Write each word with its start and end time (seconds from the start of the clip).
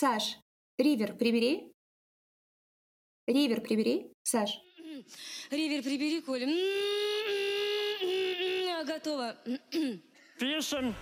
Саш, 0.00 0.38
ривер 0.78 1.16
прибери. 1.18 1.72
Ривер 3.26 3.60
прибери, 3.60 4.12
Саш. 4.22 4.50
Ривер 5.50 5.82
прибери, 5.82 6.20
Коля. 6.20 6.46
Готово. 8.86 9.34
Пишем. 10.38 10.94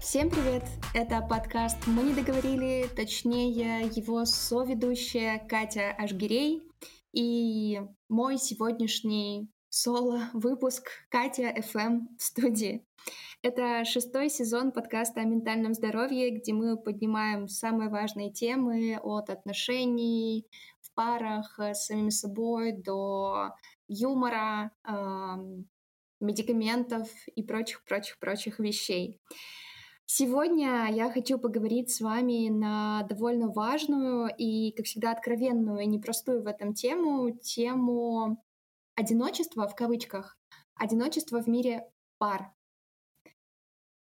Всем 0.00 0.30
привет! 0.30 0.62
Это 0.94 1.22
подкаст 1.22 1.88
«Мы 1.88 2.04
не 2.04 2.14
договорили», 2.14 2.88
точнее 2.94 3.90
его 3.96 4.24
соведущая 4.26 5.44
Катя 5.48 5.90
Ашгирей 5.98 6.62
и 7.12 7.80
мой 8.08 8.38
сегодняшний 8.38 9.51
соло-выпуск 9.72 10.90
Катя 11.08 11.50
FM 11.50 12.08
в 12.18 12.22
студии. 12.22 12.86
Это 13.40 13.86
шестой 13.86 14.28
сезон 14.28 14.70
подкаста 14.70 15.22
о 15.22 15.24
ментальном 15.24 15.72
здоровье, 15.72 16.28
где 16.28 16.52
мы 16.52 16.76
поднимаем 16.76 17.48
самые 17.48 17.88
важные 17.88 18.30
темы 18.30 19.00
от 19.02 19.30
отношений 19.30 20.46
в 20.82 20.92
парах 20.92 21.58
с 21.58 21.86
самим 21.86 22.10
собой 22.10 22.72
до 22.72 23.54
юмора, 23.88 24.72
медикаментов 26.20 27.08
и 27.34 27.42
прочих-прочих-прочих 27.42 28.58
вещей. 28.58 29.22
Сегодня 30.04 30.88
я 30.92 31.10
хочу 31.10 31.38
поговорить 31.38 31.90
с 31.90 32.02
вами 32.02 32.50
на 32.50 33.04
довольно 33.04 33.48
важную 33.48 34.28
и, 34.36 34.72
как 34.72 34.84
всегда, 34.84 35.12
откровенную 35.12 35.80
и 35.80 35.86
непростую 35.86 36.42
в 36.42 36.46
этом 36.46 36.74
тему, 36.74 37.30
тему 37.30 38.44
одиночества 38.94 39.68
в 39.68 39.74
кавычках, 39.74 40.38
одиночество 40.74 41.42
в 41.42 41.48
мире 41.48 41.90
пар. 42.18 42.52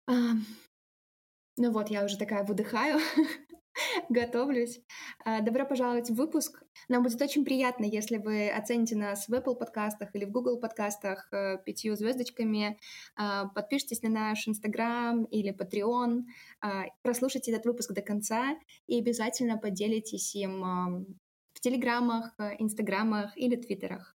Ну 0.07 1.73
вот, 1.73 1.89
я 1.89 2.05
уже 2.05 2.19
такая 2.19 2.45
выдыхаю, 2.45 2.99
готовлюсь. 4.11 4.81
А, 5.25 5.41
добро 5.41 5.65
пожаловать 5.65 6.11
в 6.11 6.15
выпуск. 6.15 6.63
Нам 6.89 7.03
будет 7.03 7.21
очень 7.23 7.45
приятно, 7.45 7.85
если 7.85 8.19
вы 8.19 8.51
оцените 8.51 8.95
нас 8.97 9.27
в 9.27 9.33
Apple 9.33 9.57
подкастах 9.57 10.15
или 10.15 10.27
в 10.27 10.31
Google 10.31 10.61
подкастах 10.61 11.29
э, 11.33 11.59
пятью 11.65 11.97
звездочками, 11.97 12.79
а, 13.17 13.49
подпишитесь 13.49 14.03
на 14.03 14.11
наш 14.11 14.47
Instagram 14.47 15.25
или 15.25 15.55
Patreon, 15.55 16.25
а, 16.61 16.85
прослушайте 17.03 17.53
этот 17.53 17.65
выпуск 17.65 17.93
до 17.93 18.03
конца 18.03 18.57
и 18.87 18.99
обязательно 18.99 19.57
поделитесь 19.57 20.35
им 20.35 21.07
в 21.55 21.61
телеграммах, 21.61 22.35
э, 22.39 22.57
инстаграмах 22.59 23.37
или 23.37 23.57
твиттерах. 23.57 24.16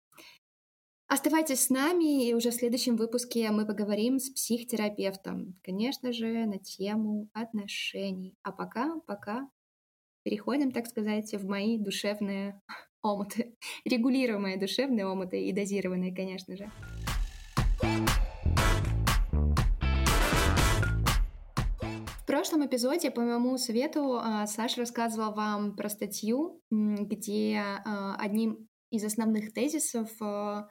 Оставайтесь 1.13 1.65
с 1.65 1.71
нами, 1.71 2.29
и 2.29 2.35
уже 2.35 2.53
в 2.53 2.55
следующем 2.55 2.95
выпуске 2.95 3.51
мы 3.51 3.67
поговорим 3.67 4.21
с 4.21 4.31
психотерапевтом, 4.31 5.59
конечно 5.65 6.13
же, 6.13 6.47
на 6.47 6.61
тему 6.61 7.29
отношений. 7.33 8.39
А 8.45 8.53
пока, 8.53 8.95
пока 9.09 9.51
переходим, 10.23 10.71
так 10.71 10.87
сказать, 10.87 11.35
в 11.35 11.49
мои 11.49 11.79
душевные 11.79 12.63
омуты, 13.03 13.57
регулируемые 13.85 14.57
душевные 14.57 15.05
омуты 15.05 15.43
и 15.43 15.53
дозированные, 15.53 16.15
конечно 16.15 16.57
же. 16.57 16.71
В 22.21 22.25
прошлом 22.25 22.65
эпизоде, 22.65 23.11
по 23.11 23.23
моему 23.23 23.59
совету, 23.59 24.15
а, 24.15 24.47
Саша 24.47 24.83
рассказывала 24.83 25.33
вам 25.33 25.75
про 25.75 25.89
статью, 25.89 26.63
где 26.71 27.61
а, 27.85 28.15
одним 28.15 28.69
из 28.91 29.05
основных 29.05 29.53
тезисов 29.53 30.09
а, 30.21 30.69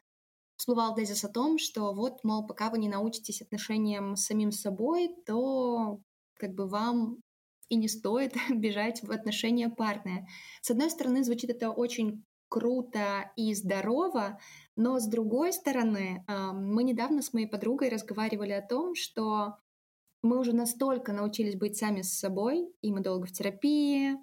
всплывал 0.60 0.94
тезис 0.94 1.24
о 1.24 1.30
том, 1.30 1.58
что 1.58 1.94
вот, 1.94 2.22
мол, 2.24 2.46
пока 2.46 2.70
вы 2.70 2.80
не 2.80 2.90
научитесь 2.90 3.42
отношениям 3.42 4.18
с 4.18 4.26
самим 4.26 4.52
собой, 4.52 5.16
то 5.26 6.02
как 6.38 6.54
бы 6.54 6.68
вам 6.68 7.22
и 7.70 7.78
не 7.78 7.88
стоит 7.88 8.34
бежать 8.54 9.02
в 9.02 9.10
отношения 9.10 9.70
парные. 9.70 10.28
С 10.62 10.70
одной 10.70 10.90
стороны, 10.90 11.24
звучит 11.24 11.50
это 11.50 11.72
очень 11.72 12.26
круто 12.50 13.32
и 13.38 13.54
здорово, 13.54 14.38
но 14.76 15.00
с 15.00 15.08
другой 15.08 15.54
стороны, 15.54 16.26
мы 16.28 16.84
недавно 16.84 17.22
с 17.22 17.32
моей 17.32 17.48
подругой 17.48 17.90
разговаривали 17.90 18.52
о 18.52 18.66
том, 18.66 18.96
что 18.96 19.60
мы 20.22 20.40
уже 20.40 20.54
настолько 20.54 21.14
научились 21.14 21.56
быть 21.56 21.78
сами 21.78 22.02
с 22.02 22.20
собой, 22.20 22.68
и 22.82 22.92
мы 22.92 23.00
долго 23.00 23.28
в 23.28 23.32
терапии, 23.32 24.18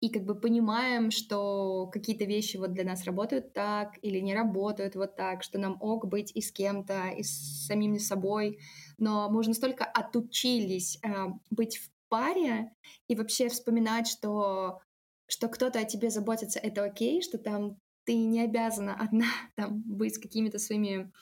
и 0.00 0.10
как 0.10 0.24
бы 0.24 0.38
понимаем, 0.38 1.10
что 1.10 1.88
какие-то 1.92 2.24
вещи 2.24 2.56
вот 2.58 2.72
для 2.72 2.84
нас 2.84 3.04
работают 3.04 3.52
так 3.52 3.98
или 4.02 4.18
не 4.20 4.34
работают 4.34 4.94
вот 4.94 5.16
так, 5.16 5.42
что 5.42 5.58
нам 5.58 5.78
ок 5.80 6.06
быть 6.06 6.32
и 6.34 6.42
с 6.42 6.52
кем-то, 6.52 7.08
и 7.08 7.22
с 7.22 7.66
самим 7.66 7.98
собой, 7.98 8.58
но 8.98 9.30
мы 9.30 9.38
уже 9.40 9.50
настолько 9.50 9.84
отучились 9.84 10.98
э, 11.02 11.28
быть 11.50 11.78
в 11.78 11.90
паре 12.08 12.72
и 13.08 13.16
вообще 13.16 13.48
вспоминать, 13.48 14.06
что, 14.06 14.80
что 15.28 15.48
кто-то 15.48 15.78
о 15.78 15.84
тебе 15.84 16.10
заботится, 16.10 16.58
это 16.58 16.84
окей, 16.84 17.22
что 17.22 17.38
там 17.38 17.78
ты 18.04 18.14
не 18.14 18.42
обязана 18.42 18.94
одна 18.94 19.26
там 19.56 19.82
быть 19.82 20.14
с 20.14 20.18
какими-то 20.18 20.58
своими 20.58 21.12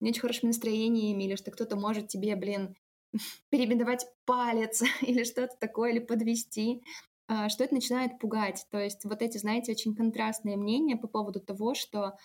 не 0.00 0.10
очень 0.10 0.20
хорошими 0.20 0.48
настроениями, 0.48 1.24
или 1.24 1.36
что 1.36 1.50
кто-то 1.50 1.76
может 1.76 2.08
тебе, 2.08 2.36
блин, 2.36 2.76
перебинтовать 3.50 4.06
палец 4.24 4.82
или 5.02 5.24
что-то 5.24 5.56
такое, 5.58 5.92
или 5.92 5.98
подвести. 5.98 6.82
А, 7.26 7.48
что 7.48 7.64
это 7.64 7.74
начинает 7.74 8.18
пугать. 8.18 8.66
То 8.70 8.78
есть 8.78 9.04
вот 9.04 9.22
эти, 9.22 9.38
знаете, 9.38 9.72
очень 9.72 9.94
контрастные 9.94 10.56
мнения 10.56 10.96
по 10.96 11.08
поводу 11.08 11.40
того, 11.40 11.74
что 11.74 12.16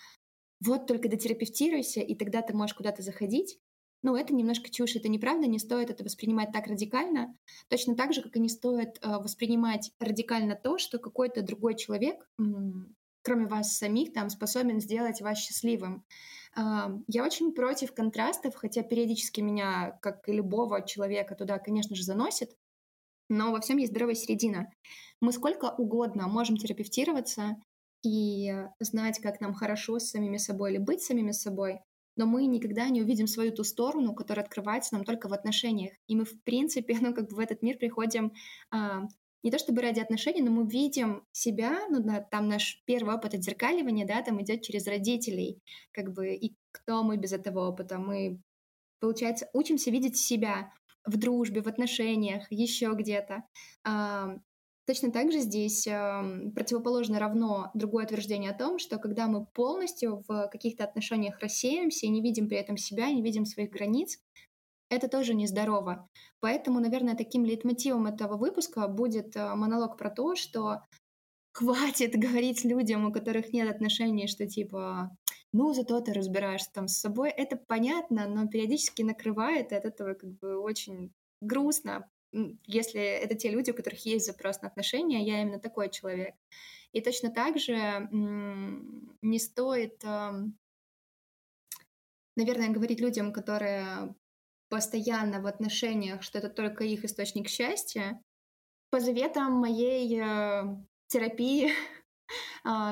вот 0.65 0.87
только 0.87 1.07
дотерапевтируйся, 1.07 2.01
и 2.01 2.15
тогда 2.15 2.41
ты 2.41 2.53
можешь 2.53 2.75
куда-то 2.75 3.01
заходить. 3.01 3.59
Ну, 4.01 4.15
это 4.15 4.33
немножко 4.33 4.69
чушь, 4.69 4.95
это 4.95 5.09
неправда, 5.09 5.47
не 5.47 5.59
стоит 5.59 5.89
это 5.89 6.03
воспринимать 6.03 6.51
так 6.53 6.67
радикально. 6.67 7.35
Точно 7.69 7.95
так 7.95 8.13
же, 8.13 8.21
как 8.21 8.35
и 8.35 8.39
не 8.39 8.49
стоит 8.49 8.97
э, 9.01 9.17
воспринимать 9.17 9.91
радикально 9.99 10.55
то, 10.55 10.77
что 10.77 10.99
какой-то 10.99 11.41
другой 11.41 11.75
человек, 11.75 12.29
кроме 13.23 13.47
вас 13.47 13.77
самих, 13.77 14.13
там 14.13 14.29
способен 14.29 14.79
сделать 14.79 15.21
вас 15.21 15.37
счастливым. 15.37 16.05
Э, 16.55 16.87
я 17.07 17.25
очень 17.25 17.53
против 17.53 17.93
контрастов, 17.93 18.55
хотя 18.55 18.83
периодически 18.83 19.41
меня, 19.41 19.97
как 20.01 20.27
и 20.29 20.33
любого 20.33 20.81
человека, 20.85 21.35
туда, 21.35 21.59
конечно 21.59 21.95
же, 21.95 22.03
заносит. 22.03 22.55
Но 23.29 23.51
во 23.51 23.61
всем 23.61 23.77
есть 23.77 23.91
здоровая 23.91 24.15
середина. 24.15 24.71
Мы 25.21 25.31
сколько 25.31 25.65
угодно 25.77 26.27
можем 26.27 26.57
терапевтироваться 26.57 27.57
и 28.03 28.53
знать, 28.79 29.19
как 29.19 29.39
нам 29.39 29.53
хорошо 29.53 29.99
с 29.99 30.09
самими 30.09 30.37
собой 30.37 30.71
или 30.71 30.77
быть 30.79 31.01
самими 31.01 31.31
собой, 31.31 31.81
но 32.15 32.25
мы 32.25 32.45
никогда 32.47 32.89
не 32.89 33.01
увидим 33.01 33.27
свою 33.27 33.51
ту 33.51 33.63
сторону, 33.63 34.13
которая 34.13 34.45
открывается 34.45 34.93
нам 34.95 35.05
только 35.05 35.29
в 35.29 35.33
отношениях. 35.33 35.93
И 36.07 36.15
мы, 36.15 36.25
в 36.25 36.41
принципе, 36.43 36.97
ну, 37.01 37.13
как 37.13 37.29
бы 37.29 37.35
в 37.35 37.39
этот 37.39 37.61
мир 37.61 37.77
приходим 37.77 38.33
а, 38.71 39.03
не 39.43 39.51
то 39.51 39.57
чтобы 39.57 39.81
ради 39.81 39.99
отношений, 39.99 40.41
но 40.41 40.51
мы 40.51 40.67
видим 40.67 41.23
себя, 41.31 41.87
ну, 41.89 42.01
да, 42.01 42.19
там 42.19 42.47
наш 42.47 42.81
первый 42.85 43.15
опыт 43.15 43.35
отзеркаливания, 43.35 44.05
да, 44.05 44.21
там 44.21 44.41
идет 44.41 44.63
через 44.63 44.87
родителей, 44.87 45.61
как 45.91 46.11
бы, 46.13 46.35
и 46.35 46.55
кто 46.71 47.03
мы 47.03 47.17
без 47.17 47.31
этого 47.31 47.69
опыта? 47.69 47.99
Мы, 47.99 48.41
получается, 48.99 49.49
учимся 49.53 49.91
видеть 49.91 50.17
себя 50.17 50.73
в 51.05 51.17
дружбе, 51.17 51.61
в 51.61 51.67
отношениях, 51.67 52.45
еще 52.49 52.93
где-то. 52.93 53.43
Точно 54.85 55.11
так 55.11 55.31
же 55.31 55.39
здесь 55.39 55.83
противоположно 55.83 57.19
равно 57.19 57.69
другое 57.75 58.05
утверждение 58.05 58.51
о 58.51 58.57
том, 58.57 58.79
что 58.79 58.97
когда 58.97 59.27
мы 59.27 59.45
полностью 59.45 60.23
в 60.27 60.47
каких-то 60.47 60.83
отношениях 60.83 61.39
рассеемся 61.39 62.07
и 62.07 62.09
не 62.09 62.21
видим 62.21 62.47
при 62.47 62.57
этом 62.57 62.75
себя, 62.75 63.11
не 63.11 63.21
видим 63.21 63.45
своих 63.45 63.69
границ, 63.69 64.17
это 64.89 65.07
тоже 65.07 65.33
нездорово. 65.35 66.09
Поэтому, 66.39 66.79
наверное, 66.79 67.15
таким 67.15 67.45
лейтмотивом 67.45 68.07
этого 68.07 68.37
выпуска 68.37 68.87
будет 68.87 69.35
э, 69.35 69.53
монолог 69.55 69.97
про 69.97 70.09
то, 70.09 70.35
что 70.35 70.81
хватит 71.53 72.13
говорить 72.15 72.65
людям, 72.65 73.05
у 73.05 73.11
которых 73.11 73.53
нет 73.53 73.69
отношений, 73.69 74.27
что 74.27 74.47
типа 74.47 75.15
ну, 75.53 75.73
зато 75.73 75.99
ты 76.01 76.13
разбираешься 76.13 76.71
там 76.71 76.87
с 76.87 76.97
собой. 76.97 77.29
Это 77.29 77.55
понятно, 77.57 78.27
но 78.27 78.47
периодически 78.47 79.01
накрывает, 79.01 79.71
и 79.71 79.75
от 79.75 79.85
этого 79.85 80.13
как 80.13 80.31
бы 80.39 80.57
очень 80.59 81.11
грустно, 81.41 82.09
если 82.65 83.01
это 83.01 83.35
те 83.35 83.49
люди, 83.49 83.71
у 83.71 83.73
которых 83.73 84.05
есть 84.05 84.25
запрос 84.25 84.61
на 84.61 84.67
отношения, 84.67 85.23
я 85.23 85.41
именно 85.41 85.59
такой 85.59 85.89
человек. 85.89 86.35
И 86.91 87.01
точно 87.01 87.31
так 87.31 87.57
же 87.59 88.07
не 88.11 89.39
стоит, 89.39 90.03
наверное, 92.35 92.69
говорить 92.69 92.99
людям, 92.99 93.33
которые 93.33 94.15
постоянно 94.69 95.41
в 95.41 95.47
отношениях, 95.47 96.21
что 96.21 96.37
это 96.37 96.49
только 96.49 96.83
их 96.83 97.03
источник 97.03 97.47
счастья. 97.49 98.21
По 98.91 98.99
заветам 98.99 99.53
моей 99.53 100.19
э, 100.19 100.63
терапии 101.07 101.71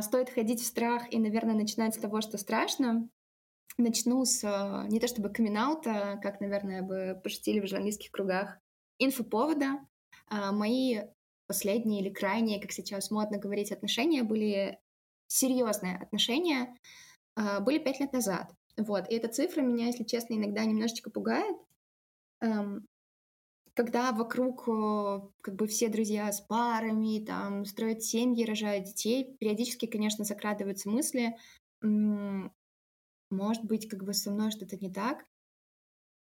стоит 0.02 0.30
ходить 0.30 0.62
в 0.62 0.66
страх 0.66 1.12
и, 1.12 1.20
наверное, 1.20 1.56
начинать 1.56 1.96
с 1.96 2.00
того, 2.00 2.22
что 2.22 2.38
страшно. 2.38 3.10
Начну 3.78 4.26
с 4.26 4.44
а, 4.44 4.88
не 4.88 5.00
то 5.00 5.08
чтобы 5.08 5.30
камин 5.30 5.56
как, 6.22 6.42
наверное, 6.42 6.82
бы 6.82 7.20
пошутили 7.24 7.60
в 7.60 7.68
журналистских 7.68 8.12
кругах, 8.12 8.58
инфоповода. 8.98 9.80
А, 10.28 10.52
мои 10.52 11.02
последние 11.46 12.02
или 12.02 12.10
крайние, 12.10 12.60
как 12.60 12.72
сейчас 12.72 13.12
модно 13.12 13.38
говорить, 13.38 13.72
отношения 13.72 14.24
были 14.24 14.80
серьезные 15.28 15.98
отношения, 15.98 16.76
были 17.36 17.78
пять 17.78 18.00
лет 18.00 18.12
назад. 18.12 18.52
Вот, 18.78 19.10
и 19.10 19.16
эта 19.16 19.28
цифра 19.28 19.62
меня, 19.62 19.88
если 19.88 20.04
честно, 20.04 20.34
иногда 20.34 20.66
немножечко 20.66 21.10
пугает, 21.10 21.56
эм, 22.42 22.86
когда 23.78 24.12
вокруг 24.12 24.68
э, 24.68 25.22
как 25.42 25.56
бы 25.56 25.68
все 25.68 25.88
друзья 25.88 26.32
с 26.32 26.42
парами, 26.42 27.24
там, 27.24 27.64
строят 27.64 28.02
семьи, 28.02 28.44
рожают 28.44 28.86
детей, 28.86 29.36
периодически, 29.40 29.86
конечно, 29.86 30.26
закрадываются 30.26 30.90
мысли, 30.90 31.38
может 33.30 33.64
быть, 33.64 33.88
как 33.88 34.04
бы 34.04 34.16
со 34.16 34.32
мной 34.32 34.50
что-то 34.50 34.78
не 34.78 34.92
так, 34.92 35.26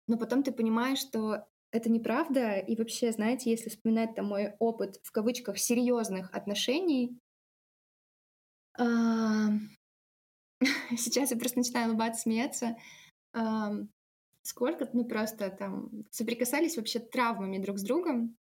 но 0.06 0.18
потом 0.18 0.42
ты 0.42 0.52
понимаешь, 0.52 0.98
что 0.98 1.46
это 1.70 1.90
неправда, 1.90 2.58
и 2.58 2.76
вообще, 2.76 3.10
знаете, 3.10 3.50
если 3.50 3.70
вспоминать 3.70 4.14
там 4.14 4.26
мой 4.26 4.54
опыт 4.58 5.00
в 5.02 5.10
кавычках 5.10 5.58
серьезных 5.58 6.30
отношений, 6.34 7.18
Сейчас 10.90 11.30
я 11.30 11.38
просто 11.38 11.58
начинаю 11.58 11.88
улыбаться, 11.88 12.20
смеяться. 12.20 12.76
Сколько, 14.46 14.88
ну 14.92 15.04
просто 15.04 15.50
там 15.50 15.90
соприкасались 16.12 16.76
вообще 16.76 17.00
травмами 17.00 17.58
друг 17.58 17.78
с 17.78 17.82
другом. 17.82 18.36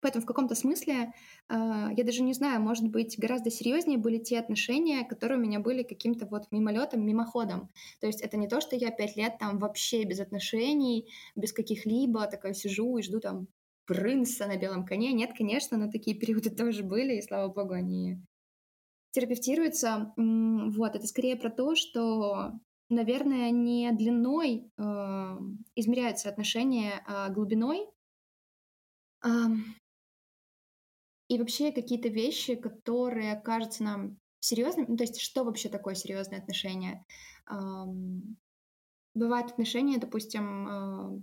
Поэтому 0.00 0.22
в 0.22 0.26
каком-то 0.26 0.54
смысле, 0.54 1.12
а, 1.48 1.90
я 1.96 2.04
даже 2.04 2.22
не 2.22 2.32
знаю, 2.32 2.60
может 2.60 2.88
быть, 2.88 3.18
гораздо 3.18 3.50
серьезнее 3.50 3.98
были 3.98 4.18
те 4.18 4.38
отношения, 4.38 5.04
которые 5.04 5.40
у 5.40 5.42
меня 5.42 5.58
были 5.58 5.82
каким-то 5.82 6.26
вот 6.26 6.44
мимолетом, 6.52 7.04
мимоходом. 7.04 7.70
То 8.00 8.06
есть 8.06 8.20
это 8.20 8.36
не 8.36 8.46
то, 8.46 8.60
что 8.60 8.76
я 8.76 8.92
пять 8.92 9.16
лет 9.16 9.36
там 9.40 9.58
вообще 9.58 10.04
без 10.04 10.20
отношений, 10.20 11.10
без 11.34 11.52
каких-либо, 11.52 12.28
такая 12.28 12.54
сижу 12.54 12.96
и 12.96 13.02
жду 13.02 13.18
там 13.18 13.48
принца 13.84 14.46
на 14.46 14.56
белом 14.56 14.86
коне. 14.86 15.12
Нет, 15.12 15.32
конечно, 15.36 15.76
но 15.76 15.90
такие 15.90 16.16
периоды 16.16 16.50
тоже 16.56 16.84
были, 16.84 17.16
и 17.16 17.22
слава 17.22 17.52
богу, 17.52 17.72
они 17.72 18.20
терапевтируется, 19.10 20.12
вот, 20.16 20.94
это 20.94 21.06
скорее 21.08 21.34
про 21.34 21.50
то, 21.50 21.74
что, 21.74 22.52
наверное, 22.88 23.50
не 23.50 23.90
длиной 23.92 24.70
э, 24.76 24.82
измеряются 25.74 26.28
отношения, 26.28 27.02
а 27.06 27.28
глубиной. 27.30 27.88
И 31.28 31.38
вообще 31.38 31.72
какие-то 31.72 32.08
вещи, 32.08 32.54
которые 32.54 33.40
кажутся 33.40 33.82
нам 33.82 34.18
серьезными, 34.38 34.86
ну, 34.88 34.96
то 34.96 35.02
есть 35.02 35.20
что 35.20 35.42
вообще 35.42 35.68
такое 35.68 35.94
серьезные 35.94 36.40
отношения? 36.40 37.04
Бывают 39.14 39.50
отношения, 39.50 39.96
допустим, 39.96 40.68
э, 40.68 41.20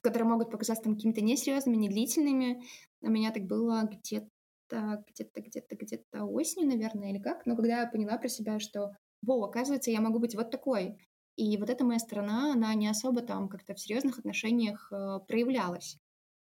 которые 0.00 0.30
могут 0.30 0.50
показаться 0.50 0.84
там 0.84 0.94
какими-то 0.94 1.20
несерьезными, 1.20 1.76
недлительными. 1.76 2.64
У 3.02 3.10
меня 3.10 3.30
так 3.32 3.42
было 3.44 3.82
где-то, 3.82 5.04
где-то, 5.06 5.40
где-то, 5.42 5.76
где-то 5.76 6.24
осенью, 6.24 6.68
наверное, 6.68 7.10
или 7.10 7.18
как. 7.18 7.44
Но 7.44 7.54
когда 7.54 7.82
я 7.82 7.86
поняла 7.86 8.16
про 8.16 8.28
себя, 8.28 8.58
что, 8.58 8.92
во, 9.22 9.44
оказывается, 9.44 9.90
я 9.90 10.00
могу 10.00 10.18
быть 10.18 10.34
вот 10.34 10.50
такой. 10.50 10.98
И 11.36 11.56
вот 11.56 11.70
эта 11.70 11.84
моя 11.84 11.98
сторона, 11.98 12.52
она 12.52 12.74
не 12.74 12.88
особо 12.88 13.22
там 13.22 13.48
как-то 13.48 13.74
в 13.74 13.80
серьезных 13.80 14.18
отношениях 14.18 14.90
э, 14.92 15.20
проявлялась. 15.28 15.98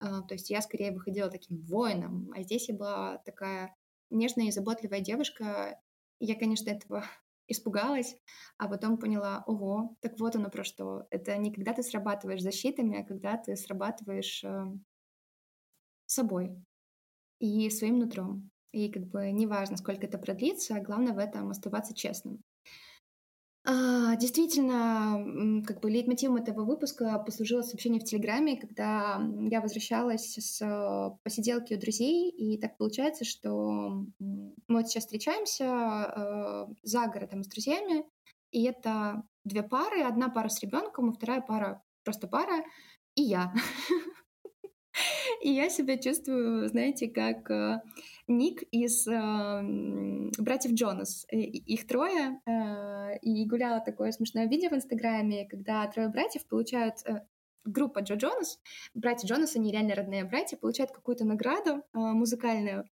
Э, 0.01 0.21
то 0.27 0.33
есть 0.33 0.49
я 0.49 0.61
скорее 0.61 0.91
выходила 0.91 1.29
таким 1.29 1.61
воином, 1.61 2.29
а 2.35 2.41
здесь 2.43 2.67
я 2.67 2.75
была 2.75 3.17
такая 3.19 3.75
нежная 4.09 4.47
и 4.47 4.51
заботливая 4.51 4.99
девушка. 4.99 5.79
Я, 6.19 6.35
конечно, 6.35 6.69
этого 6.69 7.05
испугалась, 7.47 8.17
а 8.57 8.67
потом 8.67 8.97
поняла, 8.97 9.43
ого, 9.47 9.95
так 10.01 10.19
вот 10.19 10.35
оно 10.35 10.49
про 10.49 10.63
что. 10.63 11.07
Это 11.09 11.37
не 11.37 11.53
когда 11.53 11.73
ты 11.73 11.83
срабатываешь 11.83 12.41
защитами, 12.41 13.01
а 13.01 13.05
когда 13.05 13.37
ты 13.37 13.55
срабатываешь 13.55 14.43
э, 14.43 14.65
собой 16.05 16.55
и 17.39 17.69
своим 17.69 17.99
нутром. 17.99 18.51
И 18.71 18.89
как 18.89 19.03
бы 19.07 19.31
неважно, 19.31 19.77
сколько 19.77 20.05
это 20.05 20.17
продлится, 20.17 20.79
главное 20.79 21.13
в 21.13 21.17
этом 21.17 21.49
оставаться 21.49 21.93
честным. 21.93 22.41
А, 23.63 24.15
действительно, 24.15 25.63
как 25.67 25.81
бы 25.81 25.91
лейтмотивом 25.91 26.37
этого 26.37 26.65
выпуска 26.65 27.19
послужило 27.19 27.61
сообщение 27.61 28.01
в 28.01 28.05
Телеграме, 28.05 28.59
когда 28.59 29.21
я 29.51 29.61
возвращалась 29.61 30.35
с 30.35 31.17
посиделки 31.23 31.75
у 31.75 31.79
друзей, 31.79 32.31
и 32.31 32.59
так 32.59 32.77
получается, 32.77 33.23
что 33.23 34.03
мы 34.19 34.53
вот 34.67 34.87
сейчас 34.87 35.03
встречаемся 35.03 35.65
э, 35.65 36.73
за 36.81 37.05
городом 37.07 37.43
с 37.43 37.47
друзьями, 37.47 38.03
и 38.51 38.63
это 38.63 39.23
две 39.43 39.61
пары, 39.61 40.01
одна 40.01 40.29
пара 40.29 40.49
с 40.49 40.59
ребенком, 40.61 41.11
и 41.11 41.13
вторая 41.13 41.41
пара 41.41 41.83
просто 42.03 42.27
пара, 42.27 42.63
и 43.15 43.21
я. 43.21 43.53
И 45.41 45.49
я 45.49 45.69
себя 45.69 45.97
чувствую, 45.97 46.67
знаете, 46.67 47.07
как 47.07 47.49
э, 47.49 47.81
Ник 48.31 48.63
из 48.71 49.07
э, 49.07 49.61
братьев 50.39 50.73
Джонас. 50.73 51.25
Их 51.31 51.87
трое, 51.87 52.41
э, 52.45 53.17
и 53.21 53.45
гуляла 53.45 53.81
такое 53.81 54.11
смешное 54.11 54.47
видео 54.47 54.69
в 54.69 54.73
Инстаграме, 54.73 55.47
когда 55.47 55.85
трое 55.87 56.09
братьев 56.09 56.45
получают 56.47 56.95
э, 57.05 57.21
группа 57.63 57.99
Джо 57.99 58.15
Джонас, 58.15 58.59
братья 58.93 59.27
Джонас, 59.27 59.55
они 59.55 59.71
реально 59.71 59.95
родные 59.95 60.25
братья, 60.25 60.57
получают 60.57 60.91
какую-то 60.91 61.25
награду 61.25 61.77
э, 61.77 61.81
музыкальную. 61.93 62.85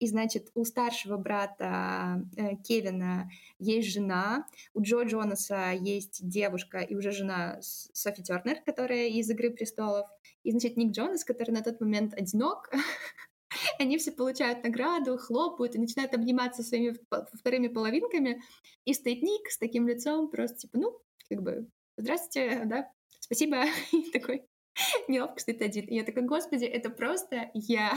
И, 0.00 0.08
значит, 0.08 0.50
у 0.54 0.64
старшего 0.64 1.16
брата 1.16 2.22
э, 2.36 2.56
Кевина 2.56 3.30
есть 3.58 3.92
жена, 3.92 4.46
у 4.74 4.82
Джо 4.82 5.02
Джонаса 5.04 5.72
есть 5.72 6.28
девушка 6.28 6.78
и 6.78 6.94
уже 6.94 7.12
жена 7.12 7.58
Софи 7.60 8.22
Тернер, 8.22 8.60
которая 8.64 9.06
из 9.08 9.30
«Игры 9.30 9.50
престолов». 9.50 10.08
И, 10.42 10.50
значит, 10.50 10.76
Ник 10.76 10.92
Джонас, 10.92 11.24
который 11.24 11.52
на 11.52 11.62
тот 11.62 11.80
момент 11.80 12.12
одинок, 12.14 12.70
они 13.78 13.98
все 13.98 14.12
получают 14.12 14.62
награду, 14.64 15.18
хлопают 15.18 15.74
и 15.74 15.78
начинают 15.78 16.14
обниматься 16.14 16.62
своими 16.62 16.96
вторыми 17.32 17.68
половинками. 17.68 18.42
И 18.84 18.94
стоит 18.94 19.22
Ник 19.22 19.50
с 19.50 19.58
таким 19.58 19.88
лицом, 19.88 20.30
просто 20.30 20.58
типа, 20.58 20.78
ну, 20.78 20.98
как 21.28 21.42
бы, 21.42 21.68
здравствуйте, 21.96 22.62
да, 22.64 22.90
спасибо. 23.20 23.64
И 23.92 24.10
такой 24.10 24.46
неловко 25.08 25.40
стоит 25.40 25.62
один. 25.62 25.86
И 25.86 25.96
я 25.96 26.04
такая, 26.04 26.24
господи, 26.24 26.64
это 26.64 26.90
просто 26.90 27.50
я. 27.54 27.92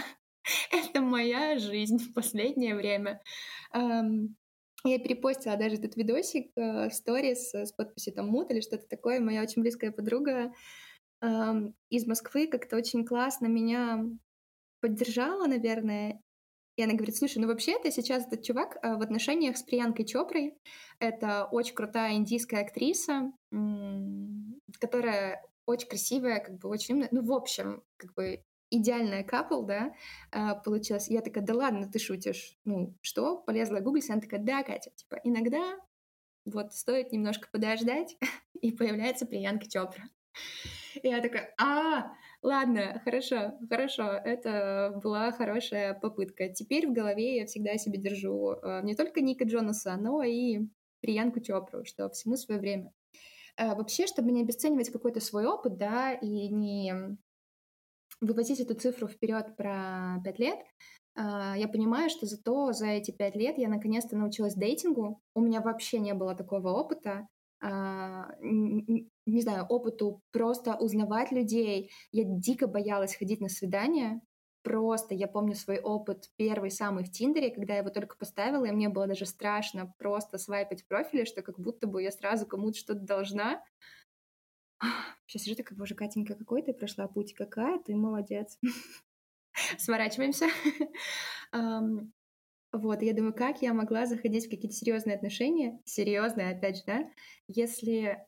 Это 0.72 1.02
моя 1.02 1.60
жизнь 1.60 1.98
в 1.98 2.14
последнее 2.14 2.76
время. 2.76 3.22
Я 3.74 5.00
перепостила 5.00 5.58
даже 5.58 5.76
этот 5.76 5.98
видосик 5.98 6.52
в 6.56 6.90
сторис 6.92 7.54
с 7.54 7.74
подписью 7.74 8.14
там 8.14 8.28
мут 8.28 8.50
или 8.52 8.62
что-то 8.62 8.88
такое. 8.88 9.20
Моя 9.20 9.42
очень 9.42 9.62
близкая 9.62 9.92
подруга 9.92 10.54
из 11.90 12.08
Москвы 12.08 12.48
как-то 12.48 12.78
очень 12.78 13.04
классно 13.04 13.48
меня 13.48 14.06
поддержала, 14.82 15.48
наверное. 15.48 16.22
И 16.76 16.84
она 16.84 16.94
говорит, 16.94 17.18
слушай, 17.18 17.40
ну 17.40 17.48
вообще-то 17.48 17.92
сейчас 17.92 18.28
этот 18.28 18.44
чувак 18.44 18.78
в 18.84 19.02
отношениях 19.02 19.58
с 19.58 19.64
Приянкой 19.64 20.06
Чопрой. 20.06 20.56
Это 21.00 21.46
очень 21.46 21.74
крутая 21.74 22.16
индийская 22.16 22.62
актриса, 22.62 23.32
которая 24.80 25.42
очень 25.66 25.88
красивая, 25.88 26.40
как 26.40 26.60
бы 26.60 26.70
очень 26.70 26.96
умная. 26.96 27.10
Ну, 27.12 27.24
в 27.24 27.34
общем, 27.34 27.84
как 27.98 28.14
бы 28.14 28.44
идеальная 28.70 29.24
капл, 29.24 29.64
да, 29.64 29.94
а, 30.32 30.56
получилась. 30.56 31.08
Я 31.08 31.22
такая, 31.22 31.44
да 31.44 31.54
ладно, 31.54 31.90
ты 31.92 32.00
шутишь. 32.00 32.58
Ну, 32.66 32.96
что? 33.02 33.38
Полезла 33.38 33.80
гуглить, 33.80 34.10
она 34.10 34.22
такая, 34.22 34.42
да, 34.42 34.64
Катя, 34.64 34.92
типа, 34.96 35.20
иногда 35.24 35.78
вот 36.46 36.74
стоит 36.74 37.12
немножко 37.12 37.50
подождать, 37.52 38.18
и 38.62 38.72
появляется 38.72 39.26
Приянка 39.26 39.70
Чопра. 39.70 40.04
И 40.96 41.08
я 41.08 41.22
такая, 41.22 41.54
а, 41.60 42.12
ладно, 42.48 43.02
хорошо, 43.04 43.58
хорошо, 43.70 44.04
это 44.04 45.00
была 45.04 45.32
хорошая 45.32 45.94
попытка. 45.94 46.50
Теперь 46.50 46.88
в 46.88 46.94
голове 46.94 47.38
я 47.38 47.46
всегда 47.46 47.78
себе 47.78 48.00
держу 48.00 48.54
э, 48.54 48.82
не 48.84 48.96
только 48.96 49.22
Ника 49.22 49.46
Джонаса, 49.46 49.98
но 49.98 50.24
и 50.24 50.62
Приянку 51.02 51.42
Чопру, 51.42 51.86
что 51.86 52.10
всему 52.10 52.38
свое 52.38 52.60
время. 52.60 52.94
Э, 53.58 53.76
вообще, 53.76 54.08
чтобы 54.08 54.32
не 54.32 54.42
обесценивать 54.42 54.92
какой-то 54.92 55.20
свой 55.20 55.46
опыт, 55.46 55.78
да, 55.78 56.14
и 56.14 56.48
не 56.48 57.18
вывозить 58.22 58.60
эту 58.60 58.74
цифру 58.74 59.08
вперед 59.08 59.56
про 59.56 60.22
пять 60.24 60.40
лет, 60.40 60.58
а, 61.16 61.58
я 61.58 61.68
понимаю, 61.68 62.10
что 62.10 62.26
зато 62.26 62.72
за 62.74 62.88
эти 62.88 63.12
пять 63.12 63.36
лет 63.36 63.58
я 63.58 63.68
наконец-то 63.68 64.16
научилась 64.16 64.56
дейтингу. 64.56 65.22
У 65.34 65.42
меня 65.42 65.62
вообще 65.62 66.00
не 66.00 66.14
было 66.14 66.36
такого 66.36 66.70
опыта. 66.70 67.28
А, 67.60 68.30
не 68.42 69.42
знаю, 69.42 69.66
опыту 69.66 70.22
просто 70.32 70.76
узнавать 70.76 71.32
людей. 71.32 71.92
Я 72.12 72.24
дико 72.26 72.68
боялась 72.68 73.16
ходить 73.16 73.42
на 73.42 73.50
свидания. 73.50 74.22
Просто 74.64 75.16
я 75.16 75.28
помню 75.28 75.56
свой 75.56 75.80
опыт 75.80 76.30
первый 76.36 76.72
самый 76.72 77.06
в 77.06 77.12
Тиндере, 77.12 77.52
когда 77.52 77.74
я 77.74 77.80
его 77.80 77.90
только 77.90 78.18
поставила, 78.18 78.66
и 78.66 78.72
мне 78.72 78.90
было 78.90 79.08
даже 79.08 79.26
страшно 79.26 79.94
просто 79.98 80.38
свайпать 80.38 80.86
профили, 80.88 81.24
что 81.24 81.42
как 81.42 81.58
будто 81.58 81.88
бы 81.88 82.04
я 82.04 82.12
сразу 82.12 82.46
кому-то 82.46 82.78
что-то 82.78 83.00
должна. 83.00 83.64
Сейчас 85.26 85.44
сижу 85.44 85.56
такая, 85.56 85.78
боже, 85.78 85.96
Катенька, 85.96 86.36
какой 86.36 86.62
ты 86.62 86.74
прошла 86.74 87.08
путь, 87.08 87.34
какая 87.34 87.80
ты 87.80 87.96
молодец. 87.96 88.60
Сворачиваемся. 89.78 90.48
Вот, 92.78 93.02
я 93.02 93.14
думаю, 93.14 93.34
как 93.34 93.62
я 93.62 93.74
могла 93.74 94.06
заходить 94.06 94.48
в 94.48 94.50
какие-то 94.50 94.76
серьезные 94.76 95.16
отношения, 95.16 95.80
серьезные, 95.86 96.52
опять 96.52 96.78
же, 96.78 96.84
да, 96.86 97.10
если 97.48 98.26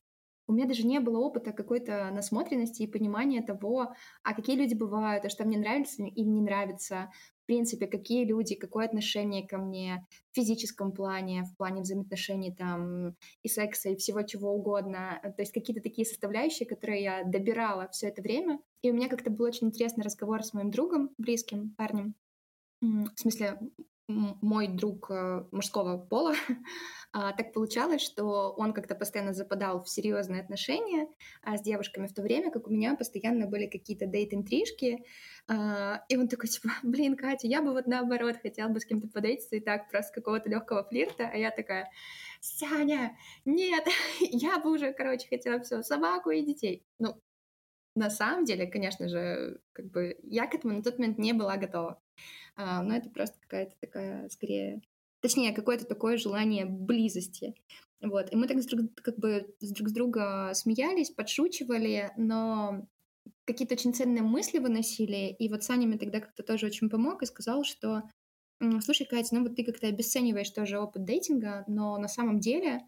у 0.48 0.54
меня 0.54 0.66
даже 0.66 0.86
не 0.86 1.00
было 1.00 1.20
опыта 1.20 1.52
какой-то 1.52 2.10
насмотренности 2.12 2.82
и 2.82 2.88
понимания 2.88 3.42
того, 3.42 3.94
а 4.24 4.34
какие 4.34 4.56
люди 4.56 4.74
бывают, 4.74 5.26
а 5.26 5.30
что 5.30 5.46
мне 5.46 5.60
нравится 5.60 6.04
или 6.04 6.26
не 6.26 6.42
нравится, 6.42 7.12
принципе, 7.50 7.88
какие 7.88 8.26
люди, 8.26 8.54
какое 8.54 8.86
отношение 8.86 9.48
ко 9.48 9.58
мне 9.58 10.06
в 10.32 10.36
физическом 10.36 10.92
плане, 10.92 11.46
в 11.46 11.58
плане 11.58 11.82
взаимоотношений 11.82 12.54
там 12.54 13.16
и 13.42 13.48
секса, 13.48 13.90
и 13.90 13.96
всего 13.96 14.22
чего 14.22 14.54
угодно. 14.54 15.20
То 15.24 15.42
есть 15.42 15.52
какие-то 15.52 15.82
такие 15.82 16.06
составляющие, 16.06 16.70
которые 16.70 17.02
я 17.02 17.24
добирала 17.24 17.90
все 17.90 18.10
это 18.10 18.22
время. 18.22 18.60
И 18.84 18.92
у 18.92 18.94
меня 18.94 19.10
как-то 19.10 19.32
был 19.32 19.46
очень 19.46 19.70
интересный 19.70 20.04
разговор 20.04 20.44
с 20.44 20.54
моим 20.54 20.70
другом, 20.70 21.10
близким 21.18 21.74
парнем, 21.76 22.14
в 22.82 23.16
смысле, 23.16 23.60
мой 24.10 24.68
друг 24.68 25.12
э, 25.12 25.46
мужского 25.52 25.98
пола, 25.98 26.34
а, 27.14 27.32
так 27.32 27.54
получалось, 27.54 28.02
что 28.02 28.52
он 28.58 28.74
как-то 28.74 28.96
постоянно 28.96 29.34
западал 29.34 29.84
в 29.84 29.90
серьезные 29.90 30.42
отношения 30.42 31.08
а, 31.44 31.58
с 31.58 31.62
девушками 31.62 32.08
в 32.08 32.14
то 32.14 32.24
время, 32.24 32.52
как 32.52 32.68
у 32.68 32.72
меня 32.72 32.96
постоянно 32.96 33.46
были 33.46 33.68
какие-то 33.68 34.08
дейт-интрижки. 34.08 35.06
А, 35.48 36.04
и 36.10 36.18
он 36.18 36.28
такой, 36.28 36.50
типа, 36.50 36.70
блин, 36.84 37.16
Катя, 37.16 37.48
я 37.48 37.62
бы 37.62 37.72
вот 37.72 37.86
наоборот 37.86 38.38
хотела 38.42 38.70
бы 38.70 38.80
с 38.80 38.86
кем-то 38.86 39.08
подейтиться 39.08 39.56
и 39.56 39.60
так 39.60 39.90
просто 39.92 40.14
какого-то 40.16 40.50
легкого 40.50 40.84
флирта, 40.84 41.30
а 41.32 41.38
я 41.38 41.52
такая, 41.52 41.92
Саня, 42.42 43.16
нет, 43.46 43.86
я 44.20 44.58
бы 44.58 44.72
уже, 44.72 44.92
короче, 44.92 45.28
хотела 45.28 45.60
все, 45.62 45.84
собаку 45.84 46.32
и 46.32 46.42
детей. 46.42 46.84
Ну, 46.98 47.22
на 48.00 48.10
самом 48.10 48.46
деле, 48.46 48.66
конечно 48.66 49.10
же, 49.10 49.60
как 49.74 49.92
бы 49.92 50.18
я 50.24 50.48
к 50.48 50.56
этому 50.56 50.74
на 50.74 50.82
тот 50.82 50.98
момент 50.98 51.18
не 51.18 51.34
была 51.34 51.58
готова. 51.58 52.02
А, 52.56 52.82
но 52.82 52.96
это 52.96 53.10
просто 53.10 53.38
какая-то 53.42 53.76
такая, 53.80 54.30
скорее, 54.30 54.82
точнее, 55.22 55.54
какое-то 55.54 55.86
такое 55.86 56.18
желание 56.18 56.66
близости. 56.66 57.56
Вот. 58.02 58.32
И 58.32 58.36
мы 58.36 58.48
так 58.48 58.62
с 58.62 58.66
друг, 58.66 58.94
как 58.96 59.18
бы 59.18 59.54
с 59.60 59.72
друг 59.72 59.90
с 59.90 59.92
друга 59.92 60.52
смеялись, 60.54 61.12
подшучивали, 61.12 62.12
но 62.18 62.88
какие-то 63.46 63.76
очень 63.76 63.94
ценные 63.94 64.24
мысли 64.24 64.60
выносили. 64.60 65.36
И 65.38 65.50
вот 65.50 65.64
Саня 65.64 65.86
мне 65.86 65.98
тогда 65.98 66.22
как-то 66.22 66.44
тоже 66.44 66.68
очень 66.68 66.90
помог 66.90 67.22
и 67.22 67.26
сказал, 67.26 67.64
что 67.64 68.04
слушай, 68.82 69.06
Катя, 69.06 69.36
ну 69.36 69.44
вот 69.44 69.56
ты 69.56 69.64
как-то 69.64 69.88
обесцениваешь 69.88 70.50
тоже 70.50 70.80
опыт 70.80 71.04
дейтинга, 71.04 71.64
но 71.68 71.98
на 71.98 72.08
самом 72.08 72.40
деле 72.40 72.82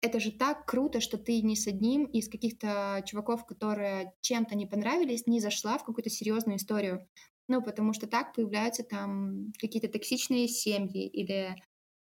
это 0.00 0.20
же 0.20 0.30
так 0.32 0.64
круто, 0.66 1.00
что 1.00 1.18
ты 1.18 1.42
ни 1.42 1.54
с 1.54 1.66
одним 1.66 2.04
из 2.04 2.28
каких-то 2.28 3.02
чуваков, 3.04 3.46
которые 3.46 4.12
чем-то 4.20 4.54
не 4.54 4.66
понравились, 4.66 5.26
не 5.26 5.40
зашла 5.40 5.78
в 5.78 5.84
какую-то 5.84 6.10
серьезную 6.10 6.56
историю. 6.56 7.08
Ну, 7.48 7.62
потому 7.62 7.92
что 7.92 8.06
так 8.06 8.34
появляются 8.34 8.84
там 8.84 9.52
какие-то 9.58 9.88
токсичные 9.88 10.48
семьи 10.48 11.08
или, 11.08 11.56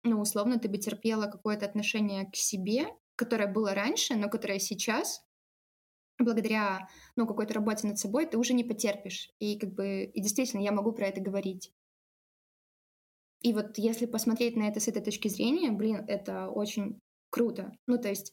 ну, 0.03 0.21
условно, 0.21 0.57
ты 0.57 0.69
бы 0.69 0.77
терпела 0.77 1.27
какое-то 1.27 1.65
отношение 1.65 2.29
к 2.31 2.35
себе, 2.35 2.87
которое 3.15 3.51
было 3.51 3.73
раньше, 3.73 4.15
но 4.15 4.29
которое 4.29 4.59
сейчас, 4.59 5.21
благодаря, 6.17 6.87
ну, 7.15 7.27
какой-то 7.27 7.53
работе 7.53 7.87
над 7.87 7.99
собой, 7.99 8.25
ты 8.25 8.37
уже 8.37 8.53
не 8.53 8.63
потерпишь. 8.63 9.29
И 9.39 9.59
как 9.59 9.73
бы, 9.73 10.05
и 10.05 10.21
действительно, 10.21 10.61
я 10.61 10.71
могу 10.71 10.93
про 10.93 11.07
это 11.07 11.21
говорить. 11.21 11.71
И 13.41 13.53
вот 13.53 13.77
если 13.77 14.05
посмотреть 14.05 14.55
на 14.55 14.69
это 14.69 14.79
с 14.79 14.87
этой 14.87 15.03
точки 15.03 15.27
зрения, 15.27 15.71
блин, 15.71 16.05
это 16.07 16.47
очень 16.47 17.01
круто. 17.33 17.71
Ну, 17.87 17.97
то 17.97 18.09
есть 18.09 18.31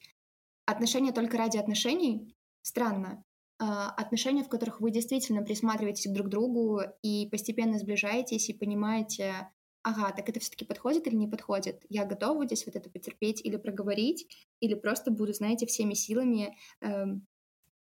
отношения 0.67 1.13
только 1.13 1.39
ради 1.39 1.57
отношений 1.57 2.35
странно. 2.61 3.25
А, 3.59 3.91
отношения, 3.91 4.45
в 4.45 4.51
которых 4.51 4.81
вы 4.81 4.91
действительно 4.91 5.43
присматриваетесь 5.43 6.13
друг 6.13 6.27
к 6.27 6.31
другу 6.31 6.83
и 7.03 7.27
постепенно 7.31 7.79
сближаетесь 7.79 8.51
и 8.51 8.55
понимаете, 8.55 9.51
ага, 9.83 10.13
так 10.13 10.29
это 10.29 10.39
все-таки 10.41 10.67
подходит 10.67 11.07
или 11.07 11.15
не 11.15 11.27
подходит? 11.27 11.83
Я 11.89 12.05
готова 12.05 12.45
здесь 12.45 12.67
вот 12.67 12.77
это 12.77 12.91
потерпеть 12.91 13.41
или 13.43 13.57
проговорить, 13.57 14.27
или 14.61 14.75
просто 14.75 15.11
буду, 15.11 15.33
знаете, 15.33 15.65
всеми 15.65 15.95
силами 15.95 16.55
эм, 16.83 17.27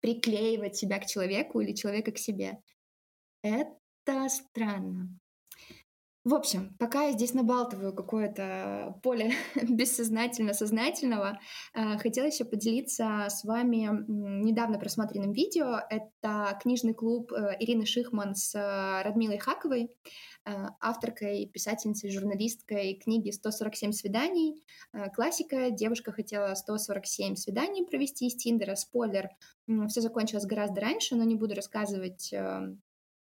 приклеивать 0.00 0.76
себя 0.76 1.00
к 1.00 1.06
человеку 1.06 1.60
или 1.60 1.72
человека 1.72 2.12
к 2.12 2.18
себе. 2.18 2.62
Это 3.42 4.28
странно. 4.28 5.18
В 6.28 6.34
общем, 6.34 6.76
пока 6.78 7.04
я 7.04 7.12
здесь 7.12 7.32
набалтываю 7.32 7.94
какое-то 7.94 9.00
поле 9.02 9.32
бессознательно-сознательного, 9.62 11.38
э, 11.72 11.96
хотела 11.96 12.26
еще 12.26 12.44
поделиться 12.44 13.28
с 13.30 13.44
вами 13.44 13.88
недавно 14.06 14.78
просмотренным 14.78 15.32
видео. 15.32 15.80
Это 15.88 16.58
книжный 16.60 16.92
клуб 16.92 17.32
э, 17.32 17.56
Ирины 17.60 17.86
Шихман 17.86 18.34
с 18.34 18.54
э, 18.54 19.02
Радмилой 19.04 19.38
Хаковой, 19.38 19.88
авторкой, 20.44 21.46
писательницей, 21.46 22.10
журналисткой 22.10 23.00
книги 23.02 23.30
«147 23.30 23.92
свиданий». 23.92 24.62
Классика. 25.14 25.70
Девушка 25.70 26.12
хотела 26.12 26.54
147 26.54 27.36
свиданий 27.36 27.86
провести 27.86 28.26
из 28.26 28.36
Тиндера. 28.36 28.74
Спойлер, 28.74 29.28
все 29.88 30.00
закончилось 30.00 30.46
гораздо 30.46 30.80
раньше, 30.80 31.16
но 31.16 31.24
не 31.24 31.34
буду 31.34 31.54
рассказывать 31.54 32.32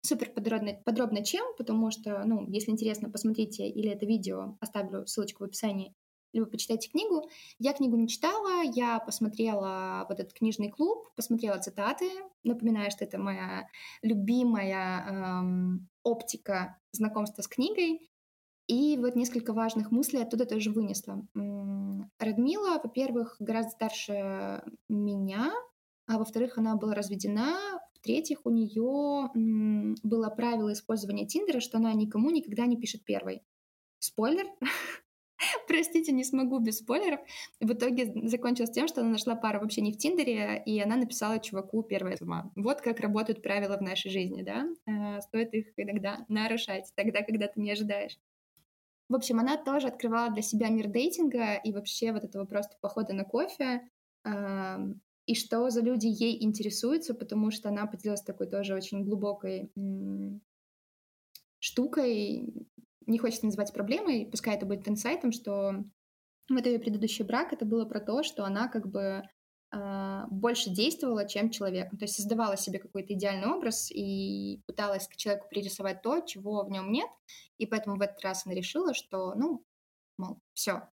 супер 0.01 0.31
подробно, 0.31 0.73
подробно 0.85 1.23
чем, 1.23 1.45
потому 1.57 1.91
что, 1.91 2.23
ну, 2.25 2.47
если 2.49 2.71
интересно, 2.71 3.09
посмотрите 3.09 3.67
или 3.67 3.89
это 3.89 4.05
видео, 4.05 4.57
оставлю 4.59 5.05
ссылочку 5.05 5.43
в 5.43 5.47
описании, 5.47 5.93
либо 6.33 6.45
почитайте 6.45 6.89
книгу. 6.89 7.29
Я 7.57 7.73
книгу 7.73 7.95
не 7.95 8.07
читала, 8.07 8.61
я 8.63 8.99
посмотрела 8.99 10.05
вот 10.07 10.19
этот 10.19 10.33
книжный 10.33 10.69
клуб, 10.69 11.07
посмотрела 11.15 11.57
цитаты. 11.57 12.09
Напоминаю, 12.43 12.91
что 12.91 13.03
это 13.03 13.17
моя 13.17 13.67
любимая 14.03 15.05
эм, 15.07 15.89
оптика 16.03 16.77
знакомства 16.91 17.41
с 17.41 17.47
книгой. 17.47 18.09
И 18.67 18.97
вот 18.97 19.15
несколько 19.15 19.53
важных 19.53 19.89
мыслей 19.89 20.21
оттуда 20.21 20.45
тоже 20.45 20.69
вынесла. 20.71 21.25
Радмила, 22.19 22.79
во-первых, 22.83 23.35
гораздо 23.39 23.71
старше 23.71 24.63
меня, 24.87 25.51
а 26.05 26.19
во-вторых, 26.19 26.59
она 26.59 26.75
была 26.75 26.93
разведена, 26.93 27.57
в-третьих, 27.99 28.39
у 28.45 28.49
нее 28.49 29.29
было 30.03 30.29
правило 30.29 30.71
использования 30.71 31.27
Тиндера, 31.27 31.59
что 31.59 31.77
она 31.77 31.93
никому 31.93 32.31
никогда 32.31 32.65
не 32.65 32.77
пишет 32.77 33.03
первой. 33.03 33.41
Спойлер. 33.99 34.45
Простите, 35.67 36.11
не 36.11 36.23
смогу 36.23 36.59
без 36.59 36.79
спойлеров. 36.79 37.19
В 37.59 37.73
итоге 37.73 38.11
закончилось 38.27 38.71
тем, 38.71 38.87
что 38.87 39.01
она 39.01 39.11
нашла 39.11 39.35
пару 39.35 39.59
вообще 39.59 39.81
не 39.81 39.91
в 39.91 39.97
Тиндере, 39.97 40.61
и 40.65 40.79
она 40.79 40.95
написала 40.95 41.39
чуваку 41.39 41.83
первое 41.83 42.15
сама. 42.15 42.51
Вот 42.55 42.81
как 42.81 42.99
работают 43.01 43.41
правила 43.41 43.77
в 43.77 43.81
нашей 43.81 44.11
жизни, 44.11 44.43
да? 44.43 44.67
Э, 44.85 45.21
стоит 45.21 45.53
их 45.53 45.67
иногда 45.77 46.25
нарушать, 46.29 46.91
тогда, 46.95 47.21
когда 47.21 47.47
ты 47.47 47.59
не 47.59 47.71
ожидаешь. 47.71 48.17
В 49.09 49.15
общем, 49.15 49.39
она 49.39 49.57
тоже 49.57 49.87
открывала 49.87 50.31
для 50.31 50.41
себя 50.41 50.69
мир 50.69 50.87
дейтинга 50.87 51.55
и 51.55 51.73
вообще 51.73 52.13
вот 52.13 52.23
этого 52.23 52.45
просто 52.45 52.77
похода 52.79 53.13
на 53.13 53.25
кофе 53.25 53.81
и 55.29 55.35
что 55.35 55.69
за 55.69 55.81
люди 55.81 56.07
ей 56.07 56.43
интересуются, 56.43 57.13
потому 57.13 57.51
что 57.51 57.69
она 57.69 57.85
поделилась 57.85 58.23
такой 58.23 58.47
тоже 58.47 58.73
очень 58.73 59.03
глубокой 59.03 59.71
штукой, 61.59 62.51
не 63.05 63.19
хочется 63.19 63.45
называть 63.45 63.71
проблемой, 63.71 64.25
пускай 64.25 64.55
это 64.55 64.65
будет 64.65 64.89
инсайтом, 64.89 65.31
что 65.31 65.83
вот 66.49 66.65
ее 66.65 66.79
предыдущий 66.79 67.23
брак 67.23 67.53
это 67.53 67.63
было 67.63 67.85
про 67.85 67.99
то, 67.99 68.23
что 68.23 68.43
она 68.43 68.69
как 68.69 68.89
бы 68.89 69.21
э, 69.71 70.21
больше 70.31 70.71
действовала, 70.71 71.27
чем 71.27 71.51
человек. 71.51 71.91
То 71.91 72.05
есть 72.05 72.15
создавала 72.15 72.57
себе 72.57 72.79
какой-то 72.79 73.13
идеальный 73.13 73.49
образ 73.49 73.91
и 73.91 74.63
пыталась 74.65 75.07
к 75.07 75.15
человеку 75.15 75.47
пририсовать 75.47 76.01
то, 76.01 76.21
чего 76.21 76.63
в 76.63 76.71
нем 76.71 76.91
нет. 76.91 77.09
И 77.59 77.67
поэтому 77.67 77.97
в 77.97 78.01
этот 78.01 78.19
раз 78.23 78.47
она 78.47 78.55
решила, 78.55 78.95
что, 78.95 79.35
ну, 79.35 79.63
мол, 80.17 80.39
все, 80.55 80.89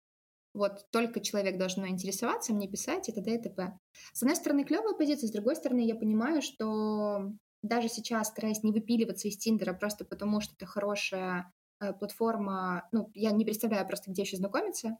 вот 0.56 0.90
только 0.90 1.20
человек 1.20 1.58
должен 1.58 1.86
интересоваться, 1.86 2.52
мне 2.54 2.68
писать 2.68 3.08
и 3.08 3.12
т.д. 3.12 3.34
и 3.34 3.38
т.п. 3.42 3.78
С 4.12 4.22
одной 4.22 4.36
стороны, 4.36 4.64
клевая 4.64 4.94
позиция, 4.94 5.28
с 5.28 5.32
другой 5.32 5.54
стороны, 5.56 5.80
я 5.80 5.94
понимаю, 5.94 6.42
что 6.42 7.32
даже 7.62 7.88
сейчас, 7.88 8.28
стараясь 8.28 8.62
не 8.62 8.72
выпиливаться 8.72 9.28
из 9.28 9.36
Тиндера 9.36 9.74
просто 9.74 10.04
потому, 10.04 10.40
что 10.40 10.54
это 10.54 10.66
хорошая 10.66 11.52
э, 11.80 11.92
платформа, 11.92 12.88
ну, 12.92 13.10
я 13.14 13.32
не 13.32 13.44
представляю 13.44 13.86
просто, 13.86 14.10
где 14.10 14.22
еще 14.22 14.36
знакомиться. 14.36 14.96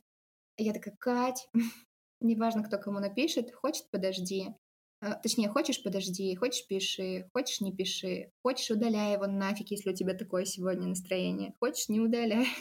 Я 0.59 0.73
такая, 0.73 0.95
Кать, 0.99 1.49
неважно, 2.21 2.63
кто 2.63 2.79
кому 2.79 2.99
напишет, 2.99 3.53
хочет, 3.55 3.91
подожди. 3.91 4.55
Э, 5.01 5.15
точнее, 5.23 5.49
хочешь, 5.49 5.83
подожди, 5.83 6.35
хочешь, 6.35 6.67
пиши, 6.67 7.29
хочешь, 7.33 7.61
не 7.61 7.75
пиши, 7.75 8.31
хочешь, 8.43 8.71
удаляй 8.71 9.15
его 9.15 9.27
нафиг, 9.27 9.71
если 9.71 9.91
у 9.91 9.95
тебя 9.95 10.15
такое 10.15 10.45
сегодня 10.45 10.87
настроение, 10.87 11.55
хочешь, 11.61 11.89
не 11.89 12.01
удаляй. 12.01 12.47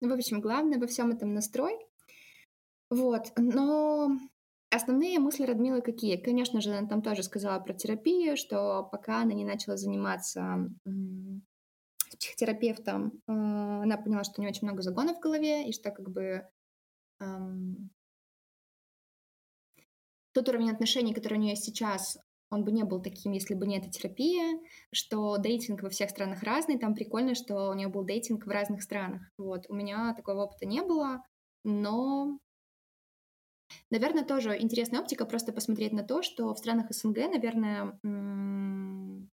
Ну, 0.00 0.10
в 0.10 0.12
общем, 0.12 0.40
главное 0.40 0.78
во 0.78 0.86
всем 0.86 1.10
этом 1.10 1.34
настрой, 1.34 1.74
вот, 2.90 3.32
но 3.36 4.10
основные 4.70 5.18
мысли 5.18 5.44
Радмилы 5.44 5.82
какие? 5.82 6.16
Конечно 6.16 6.60
же, 6.60 6.74
она 6.74 6.88
там 6.88 7.02
тоже 7.02 7.22
сказала 7.22 7.60
про 7.60 7.74
терапию, 7.74 8.36
что 8.36 8.88
пока 8.90 9.22
она 9.22 9.32
не 9.32 9.44
начала 9.44 9.76
заниматься 9.76 10.70
с 10.84 12.16
психотерапевтом, 12.16 13.12
э, 13.26 13.32
она 13.32 13.96
поняла, 13.98 14.24
что 14.24 14.34
у 14.38 14.40
нее 14.40 14.50
очень 14.50 14.66
много 14.66 14.82
загонов 14.82 15.18
в 15.18 15.20
голове, 15.20 15.68
и 15.68 15.72
что 15.72 15.90
как 15.90 16.10
бы 16.10 16.48
эм, 17.20 17.90
тот 20.32 20.48
уровень 20.48 20.70
отношений, 20.70 21.14
который 21.14 21.38
у 21.38 21.40
нее 21.40 21.56
сейчас, 21.56 22.18
он 22.50 22.64
бы 22.64 22.72
не 22.72 22.84
был 22.84 23.02
таким, 23.02 23.32
если 23.32 23.54
бы 23.54 23.66
не 23.66 23.78
эта 23.78 23.90
терапия, 23.90 24.58
что 24.92 25.36
дейтинг 25.36 25.82
во 25.82 25.90
всех 25.90 26.10
странах 26.10 26.42
разный, 26.42 26.78
там 26.78 26.94
прикольно, 26.94 27.34
что 27.34 27.70
у 27.70 27.74
нее 27.74 27.88
был 27.88 28.04
дейтинг 28.04 28.46
в 28.46 28.50
разных 28.50 28.82
странах. 28.82 29.22
Вот, 29.36 29.66
у 29.68 29.74
меня 29.74 30.14
такого 30.14 30.44
опыта 30.44 30.64
не 30.64 30.82
было, 30.82 31.22
но 31.64 32.38
Наверное, 33.90 34.24
тоже 34.24 34.60
интересная 34.60 35.00
оптика 35.00 35.24
просто 35.24 35.52
посмотреть 35.52 35.92
на 35.92 36.02
то, 36.02 36.22
что 36.22 36.54
в 36.54 36.58
странах 36.58 36.92
СНГ, 36.92 37.16
наверное, 37.16 37.98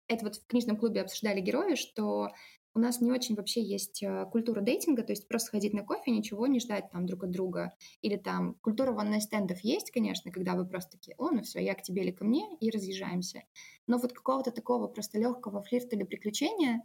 это 0.07 0.25
вот 0.25 0.35
в 0.35 0.47
книжном 0.47 0.77
клубе 0.77 1.01
обсуждали 1.01 1.41
герои, 1.41 1.75
что 1.75 2.31
у 2.75 2.79
нас 2.79 2.99
не 2.99 3.09
очень 3.11 3.35
вообще 3.35 3.63
есть 3.63 4.03
э, 4.03 4.25
культура 4.29 4.59
дейтинга, 4.59 5.01
то 5.01 5.13
есть 5.13 5.29
просто 5.29 5.51
ходить 5.51 5.73
на 5.73 5.83
кофе, 5.83 6.11
ничего 6.11 6.45
не 6.45 6.59
ждать 6.59 6.91
там 6.91 7.05
друг 7.05 7.23
от 7.23 7.31
друга. 7.31 7.71
Или 8.01 8.17
там 8.17 8.55
культура 8.55 8.91
ванной 8.91 9.21
стендов 9.21 9.61
есть, 9.61 9.91
конечно, 9.91 10.29
когда 10.29 10.55
вы 10.55 10.67
просто 10.67 10.91
такие, 10.91 11.15
о, 11.17 11.31
ну 11.31 11.41
все, 11.41 11.59
я 11.59 11.73
к 11.73 11.81
тебе 11.81 12.03
или 12.03 12.11
ко 12.11 12.25
мне, 12.25 12.45
и 12.59 12.69
разъезжаемся. 12.69 13.43
Но 13.87 13.97
вот 13.97 14.11
какого-то 14.11 14.51
такого 14.51 14.87
просто 14.87 15.17
легкого 15.17 15.63
флирта 15.63 15.95
или 15.95 16.03
приключения 16.03 16.81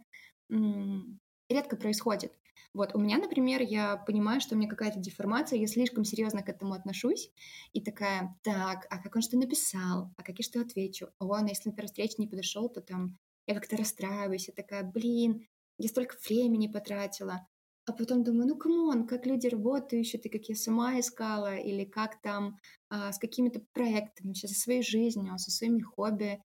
редко 1.49 1.75
происходит. 1.75 2.33
Вот 2.73 2.95
у 2.95 2.99
меня, 2.99 3.17
например, 3.17 3.61
я 3.61 3.97
понимаю, 3.97 4.41
что 4.41 4.55
у 4.55 4.57
меня 4.57 4.69
какая-то 4.69 4.99
деформация, 4.99 5.59
я 5.59 5.67
слишком 5.67 6.03
серьезно 6.03 6.41
к 6.41 6.49
этому 6.49 6.73
отношусь, 6.73 7.31
и 7.73 7.81
такая, 7.81 8.35
так, 8.43 8.87
а 8.89 8.97
как 8.99 9.15
он 9.15 9.21
что 9.21 9.37
написал, 9.37 10.11
а 10.17 10.23
как 10.23 10.39
я 10.39 10.43
что 10.43 10.61
отвечу? 10.61 11.07
О, 11.19 11.39
ну 11.39 11.47
если, 11.47 11.69
например, 11.69 11.87
встреча 11.87 12.15
не 12.17 12.27
подошел, 12.27 12.69
то 12.69 12.81
там 12.81 13.17
я 13.47 13.55
как-то 13.55 13.77
расстраиваюсь, 13.77 14.47
я 14.47 14.53
такая, 14.53 14.83
блин, 14.83 15.47
я 15.77 15.89
столько 15.89 16.15
времени 16.27 16.67
потратила. 16.67 17.47
А 17.87 17.93
потом 17.93 18.23
думаю, 18.23 18.47
ну, 18.47 18.55
come 18.55 18.85
on, 18.85 19.07
как 19.07 19.25
люди 19.25 19.47
работают, 19.47 20.07
ты 20.11 20.29
как 20.29 20.43
я 20.45 20.55
сама 20.55 20.99
искала, 20.99 21.57
или 21.57 21.83
как 21.83 22.21
там 22.21 22.59
а, 22.89 23.11
с 23.11 23.17
какими-то 23.17 23.61
проектами, 23.73 24.33
со 24.33 24.47
своей 24.47 24.83
жизнью, 24.83 25.37
со 25.39 25.49
своими 25.49 25.81
хобби. 25.81 26.41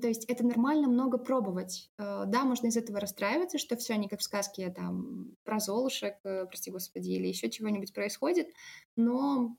То 0.00 0.08
есть 0.08 0.24
это 0.24 0.44
нормально 0.44 0.88
много 0.88 1.18
пробовать. 1.18 1.90
Э, 1.98 2.24
да, 2.26 2.44
можно 2.44 2.66
из 2.66 2.76
этого 2.76 2.98
расстраиваться, 2.98 3.58
что 3.58 3.76
все 3.76 3.96
не 3.96 4.08
как 4.08 4.20
в 4.20 4.24
сказке 4.24 4.70
там 4.70 5.36
про 5.44 5.60
золушек, 5.60 6.16
э, 6.24 6.46
прости 6.46 6.70
господи, 6.70 7.10
или 7.10 7.28
еще 7.28 7.50
чего-нибудь 7.50 7.92
происходит, 7.92 8.48
но 8.96 9.56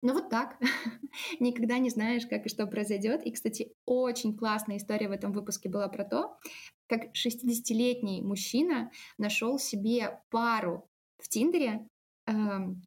ну 0.00 0.12
вот 0.12 0.30
так. 0.30 0.56
Никогда 1.40 1.78
не 1.78 1.90
знаешь, 1.90 2.26
как 2.26 2.46
и 2.46 2.48
что 2.48 2.66
произойдет. 2.66 3.26
И, 3.26 3.32
кстати, 3.32 3.72
очень 3.84 4.36
классная 4.36 4.76
история 4.76 5.08
в 5.08 5.12
этом 5.12 5.32
выпуске 5.32 5.68
была 5.68 5.88
про 5.88 6.04
то, 6.04 6.38
как 6.86 7.12
60-летний 7.14 8.22
мужчина 8.22 8.92
нашел 9.18 9.58
себе 9.58 10.20
пару 10.30 10.88
в 11.18 11.28
Тиндере, 11.28 11.88
эм, 12.26 12.82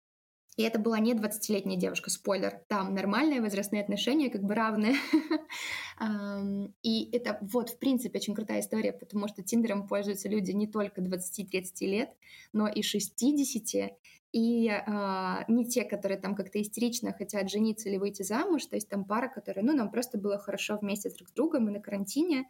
и 0.58 0.64
это 0.64 0.80
была 0.80 1.00
не 1.00 1.14
20-летняя 1.14 1.78
девушка, 1.80 2.10
спойлер. 2.10 2.62
Там 2.68 2.94
нормальные 2.94 3.42
возрастные 3.42 3.82
отношения, 3.82 4.30
как 4.30 4.44
бы 4.44 4.54
равные. 4.54 4.96
И 6.84 7.10
это 7.12 7.38
вот, 7.42 7.70
в 7.70 7.80
принципе, 7.80 8.20
очень 8.20 8.36
крутая 8.36 8.60
история, 8.60 8.92
потому 8.92 9.28
что 9.28 9.44
Тиндером 9.44 9.88
пользуются 9.88 10.28
люди 10.28 10.52
не 10.52 10.68
только 10.68 11.02
20-30 11.02 11.64
лет, 11.82 12.10
но 12.52 12.68
и 12.68 12.82
60, 12.82 13.92
и 14.34 14.70
а, 14.70 15.44
не 15.48 15.66
те, 15.66 15.84
которые 15.84 16.20
там 16.20 16.36
как-то 16.36 16.62
истерично 16.62 17.14
хотят 17.14 17.50
жениться 17.50 17.90
или 17.90 17.98
выйти 17.98 18.24
замуж, 18.24 18.66
то 18.66 18.76
есть 18.76 18.90
там 18.90 19.06
пара, 19.06 19.30
которая, 19.30 19.64
ну, 19.64 19.74
нам 19.74 19.92
просто 19.92 20.18
было 20.18 20.38
хорошо 20.38 20.78
вместе 20.78 21.10
друг 21.10 21.30
с 21.30 21.34
другом 21.34 21.68
и 21.70 21.72
на 21.72 21.80
карантине, 21.80 22.50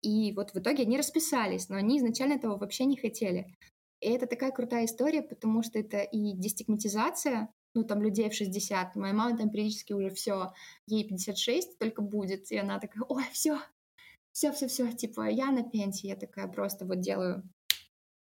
и 0.00 0.32
вот 0.32 0.52
в 0.52 0.58
итоге 0.58 0.84
они 0.84 0.96
расписались, 0.96 1.68
но 1.68 1.76
они 1.76 1.98
изначально 1.98 2.34
этого 2.34 2.56
вообще 2.56 2.84
не 2.84 2.96
хотели. 2.96 3.46
И 4.00 4.08
это 4.08 4.26
такая 4.26 4.52
крутая 4.52 4.84
история, 4.84 5.22
потому 5.22 5.62
что 5.62 5.78
это 5.78 5.98
и 5.98 6.32
дестигматизация, 6.34 7.52
ну, 7.74 7.84
там, 7.84 8.02
людей 8.02 8.28
в 8.30 8.34
60. 8.34 8.96
Моя 8.96 9.12
мама 9.12 9.36
там 9.36 9.50
периодически 9.50 9.92
уже 9.92 10.10
все, 10.10 10.52
ей 10.86 11.06
56 11.06 11.78
только 11.78 12.02
будет, 12.02 12.50
и 12.50 12.56
она 12.56 12.78
такая, 12.78 13.04
ой, 13.08 13.24
все, 13.32 13.58
все, 14.32 14.52
все, 14.52 14.68
все, 14.68 14.92
типа, 14.92 15.28
я 15.28 15.50
на 15.50 15.62
пенсии, 15.62 16.06
я 16.06 16.16
такая 16.16 16.48
просто 16.48 16.84
вот 16.84 17.00
делаю 17.00 17.42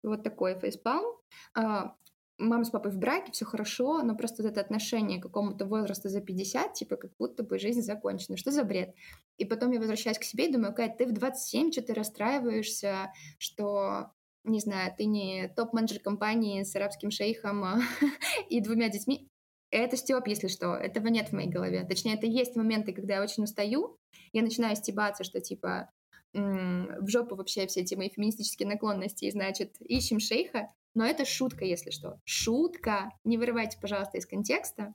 вот 0.03 0.23
такой 0.23 0.59
фейспалм. 0.59 1.05
А, 1.53 1.95
мама 2.37 2.63
с 2.63 2.69
папой 2.69 2.91
в 2.91 2.97
браке, 2.97 3.31
все 3.31 3.45
хорошо, 3.45 4.01
но 4.03 4.15
просто 4.15 4.43
вот 4.43 4.51
это 4.51 4.61
отношение 4.61 5.19
к 5.19 5.23
какому-то 5.23 5.65
возрасту 5.65 6.09
за 6.09 6.21
50, 6.21 6.73
типа, 6.73 6.95
как 6.95 7.11
будто 7.17 7.43
бы 7.43 7.59
жизнь 7.59 7.81
закончена. 7.81 8.37
Что 8.37 8.51
за 8.51 8.63
бред? 8.63 8.95
И 9.37 9.45
потом 9.45 9.71
я 9.71 9.79
возвращаюсь 9.79 10.19
к 10.19 10.23
себе 10.23 10.47
и 10.47 10.51
думаю, 10.51 10.73
Кать, 10.73 10.97
ты 10.97 11.05
в 11.05 11.13
27, 11.13 11.71
что 11.71 11.81
ты 11.81 11.93
расстраиваешься, 11.93 13.11
что 13.39 14.11
не 14.47 14.59
знаю, 14.59 14.93
ты 14.97 15.05
не 15.05 15.47
топ-менеджер 15.55 15.99
компании 15.99 16.63
с 16.63 16.75
арабским 16.75 17.11
шейхом 17.11 17.63
а, 17.63 17.79
и 18.49 18.61
двумя 18.61 18.89
детьми. 18.89 19.29
Это 19.69 19.97
степ, 19.97 20.27
если 20.27 20.47
что. 20.47 20.75
Этого 20.75 21.07
нет 21.07 21.29
в 21.29 21.33
моей 21.33 21.49
голове. 21.49 21.85
Точнее, 21.85 22.15
это 22.15 22.25
есть 22.25 22.55
моменты, 22.55 22.93
когда 22.93 23.15
я 23.15 23.21
очень 23.21 23.43
устаю, 23.43 23.97
я 24.31 24.41
начинаю 24.41 24.75
стебаться, 24.75 25.23
что 25.23 25.41
типа 25.41 25.89
в 26.33 27.07
жопу 27.07 27.35
вообще 27.35 27.65
все 27.67 27.81
эти 27.81 27.95
мои 27.95 28.09
феминистические 28.09 28.67
наклонности, 28.67 29.25
и, 29.25 29.31
значит, 29.31 29.77
ищем 29.79 30.19
шейха, 30.19 30.71
но 30.93 31.05
это 31.05 31.25
шутка, 31.25 31.65
если 31.65 31.89
что. 31.89 32.19
Шутка. 32.25 33.11
Не 33.23 33.37
вырывайте, 33.37 33.77
пожалуйста, 33.79 34.17
из 34.17 34.25
контекста. 34.25 34.93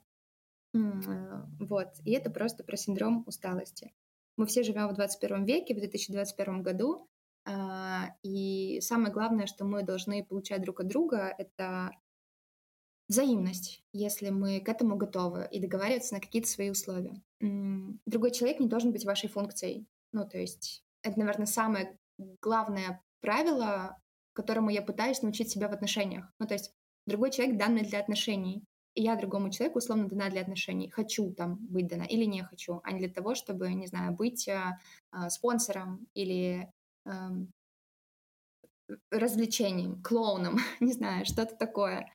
Вот. 0.73 1.87
И 2.03 2.11
это 2.11 2.29
просто 2.29 2.63
про 2.63 2.77
синдром 2.77 3.23
усталости. 3.27 3.93
Мы 4.37 4.45
все 4.47 4.63
живем 4.63 4.87
в 4.87 4.93
21 4.95 5.45
веке, 5.45 5.75
в 5.75 5.77
2021 5.77 6.63
году, 6.63 7.07
и 8.23 8.79
самое 8.81 9.13
главное, 9.13 9.47
что 9.47 9.65
мы 9.65 9.83
должны 9.83 10.23
получать 10.23 10.61
друг 10.61 10.79
от 10.79 10.87
друга, 10.87 11.33
это 11.37 11.91
взаимность, 13.09 13.83
если 13.91 14.29
мы 14.29 14.61
к 14.61 14.69
этому 14.69 14.95
готовы 14.95 15.47
и 15.51 15.59
договариваться 15.59 16.15
на 16.15 16.21
какие-то 16.21 16.47
свои 16.47 16.69
условия. 16.69 17.21
Другой 18.05 18.31
человек 18.31 18.59
не 18.59 18.67
должен 18.67 18.91
быть 18.91 19.05
вашей 19.05 19.29
функцией. 19.29 19.87
Ну, 20.13 20.27
то 20.27 20.37
есть 20.37 20.83
это, 21.01 21.19
наверное, 21.19 21.45
самое 21.45 21.97
главное 22.41 23.03
правило, 23.21 23.97
которому 24.33 24.69
я 24.69 24.81
пытаюсь 24.81 25.21
научить 25.21 25.49
себя 25.49 25.67
в 25.67 25.73
отношениях. 25.73 26.31
Ну, 26.39 26.47
то 26.47 26.53
есть 26.53 26.73
другой 27.05 27.31
человек 27.31 27.57
данный 27.57 27.83
для 27.83 27.99
отношений. 27.99 28.63
И 28.95 29.01
я 29.01 29.15
другому 29.15 29.49
человеку 29.49 29.79
условно 29.79 30.07
дана 30.07 30.29
для 30.29 30.41
отношений. 30.41 30.89
Хочу 30.89 31.33
там 31.33 31.57
быть 31.59 31.87
дана 31.87 32.03
или 32.03 32.25
не 32.25 32.43
хочу, 32.43 32.79
а 32.83 32.91
не 32.91 32.99
для 32.99 33.09
того, 33.09 33.33
чтобы, 33.33 33.73
не 33.73 33.87
знаю, 33.87 34.15
быть 34.15 34.47
э, 34.47 34.77
спонсором 35.29 36.07
или 36.13 36.71
развлечением, 39.11 40.01
клоуном, 40.01 40.57
не 40.79 40.93
знаю, 40.93 41.25
что-то 41.25 41.55
такое, 41.55 42.11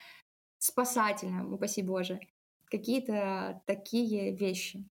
спасательным, 0.59 1.55
упаси 1.55 1.83
Боже. 1.83 2.21
Какие-то 2.71 3.63
такие 3.67 4.37
вещи. 4.37 4.85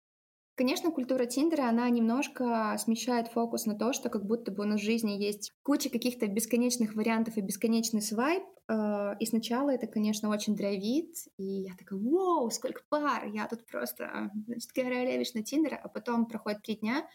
Конечно, 0.56 0.90
культура 0.90 1.26
Тиндера, 1.26 1.68
она 1.68 1.86
немножко 1.90 2.74
смещает 2.78 3.28
фокус 3.28 3.66
на 3.66 3.74
то, 3.74 3.92
что 3.92 4.08
как 4.08 4.24
будто 4.24 4.50
бы 4.50 4.64
у 4.64 4.66
нас 4.66 4.80
в 4.80 4.84
жизни 4.84 5.10
есть 5.10 5.52
куча 5.62 5.90
каких-то 5.90 6.26
бесконечных 6.28 6.94
вариантов 6.94 7.36
и 7.36 7.42
бесконечный 7.42 8.00
свайп. 8.00 8.42
Э, 8.66 9.12
и 9.20 9.26
сначала 9.26 9.68
это, 9.68 9.86
конечно, 9.86 10.30
очень 10.30 10.56
драйвит, 10.56 11.14
и 11.36 11.44
я 11.44 11.74
такая, 11.76 11.98
вау, 12.00 12.50
сколько 12.50 12.80
пар, 12.88 13.26
я 13.26 13.46
тут 13.48 13.66
просто, 13.66 14.30
значит, 14.46 14.72
королевич 14.72 15.34
на 15.34 15.42
Тиндера, 15.42 15.76
а 15.76 15.88
потом 15.88 16.24
проходит 16.24 16.62
три 16.62 16.76
дня, 16.76 17.06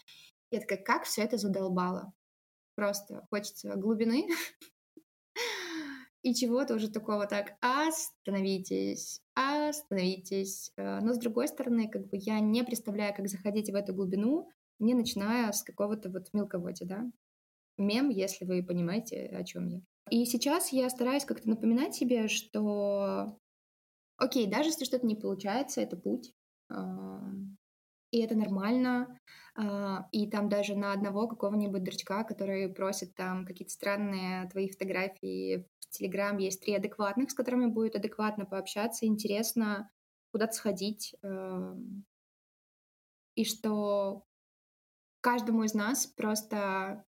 и 0.52 0.58
я 0.58 0.62
такая, 0.62 0.78
как 0.78 1.06
все 1.06 1.24
это 1.24 1.38
задолбало. 1.38 2.13
Просто 2.82 3.28
хочется 3.30 3.76
глубины 3.76 4.28
и 6.24 6.34
чего-то 6.34 6.74
уже 6.74 6.89
такого 6.89 7.28
так 7.28 7.54
остановитесь, 7.62 9.22
остановитесь. 9.36 10.72
Э, 10.78 11.00
но 11.00 11.13
с 11.13 11.20
другой 11.20 11.48
стороны, 11.48 11.88
как 11.88 12.08
бы 12.08 12.17
я 12.17 12.39
не 12.39 12.63
представляю, 12.63 13.13
как 13.13 13.28
заходить 13.28 13.70
в 13.70 13.76
эту 13.76 13.94
глубину, 13.94 14.50
не 14.80 14.96
начиная 14.96 15.52
с 15.52 15.62
какого-то 15.62 16.10
вот 16.10 16.30
мелководья, 16.34 16.88
да. 16.88 17.12
Мем, 17.78 18.10
если 18.10 18.46
вы 18.46 18.63
понимаете, 18.63 19.28
о 19.28 19.44
чем 19.44 19.67
я. 19.67 19.82
И 20.10 20.26
сейчас 20.26 20.74
я 20.74 20.89
стараюсь 20.89 21.26
как-то 21.26 21.48
напоминать 21.50 21.94
себе, 21.94 22.30
что 22.30 23.38
окей, 24.17 24.48
даже 24.48 24.70
если 24.70 24.86
что-то 24.86 25.06
не 25.06 25.15
получается, 25.15 25.82
это 25.82 25.98
путь. 25.98 26.34
И 28.10 28.20
это 28.20 28.36
нормально. 28.36 29.20
А, 29.55 30.07
и 30.11 30.29
там 30.29 30.49
даже 30.49 30.75
на 30.75 30.93
одного 30.93 31.27
какого-нибудь 31.27 31.83
дурачка, 31.83 32.23
который 32.23 32.69
просит 32.69 33.15
там 33.15 33.45
какие-то 33.45 33.73
странные 33.73 34.49
твои 34.49 34.69
фотографии 34.69 35.67
в 35.79 35.89
Телеграм, 35.89 36.37
есть 36.37 36.61
три 36.61 36.75
адекватных, 36.75 37.31
с 37.31 37.33
которыми 37.33 37.65
будет 37.65 37.95
адекватно 37.95 38.45
пообщаться, 38.45 39.05
интересно 39.05 39.89
куда-то 40.31 40.53
сходить. 40.53 41.15
Эм. 41.21 42.05
И 43.35 43.43
что 43.43 44.25
каждому 45.21 45.63
из 45.63 45.73
нас 45.73 46.07
просто 46.07 47.05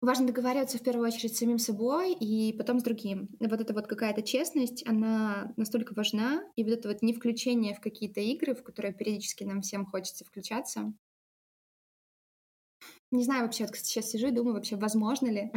Важно 0.00 0.28
договариваться 0.28 0.78
в 0.78 0.82
первую 0.82 1.08
очередь 1.08 1.34
с 1.34 1.38
самим 1.38 1.58
собой 1.58 2.14
и 2.14 2.56
потом 2.56 2.78
с 2.78 2.84
другим. 2.84 3.28
Вот 3.40 3.60
эта 3.60 3.74
вот 3.74 3.88
какая-то 3.88 4.22
честность, 4.22 4.86
она 4.86 5.52
настолько 5.56 5.92
важна, 5.92 6.44
и 6.54 6.62
вот 6.62 6.72
это 6.72 6.88
вот 6.88 7.02
не 7.02 7.12
включение 7.12 7.74
в 7.74 7.80
какие-то 7.80 8.20
игры, 8.20 8.54
в 8.54 8.62
которые 8.62 8.94
периодически 8.94 9.42
нам 9.42 9.60
всем 9.60 9.84
хочется 9.86 10.24
включаться. 10.24 10.92
Не 13.10 13.24
знаю 13.24 13.42
вообще, 13.42 13.64
вот 13.64 13.74
сейчас 13.74 14.10
сижу 14.10 14.28
и 14.28 14.30
думаю, 14.30 14.54
вообще 14.54 14.76
возможно 14.76 15.28
ли 15.28 15.52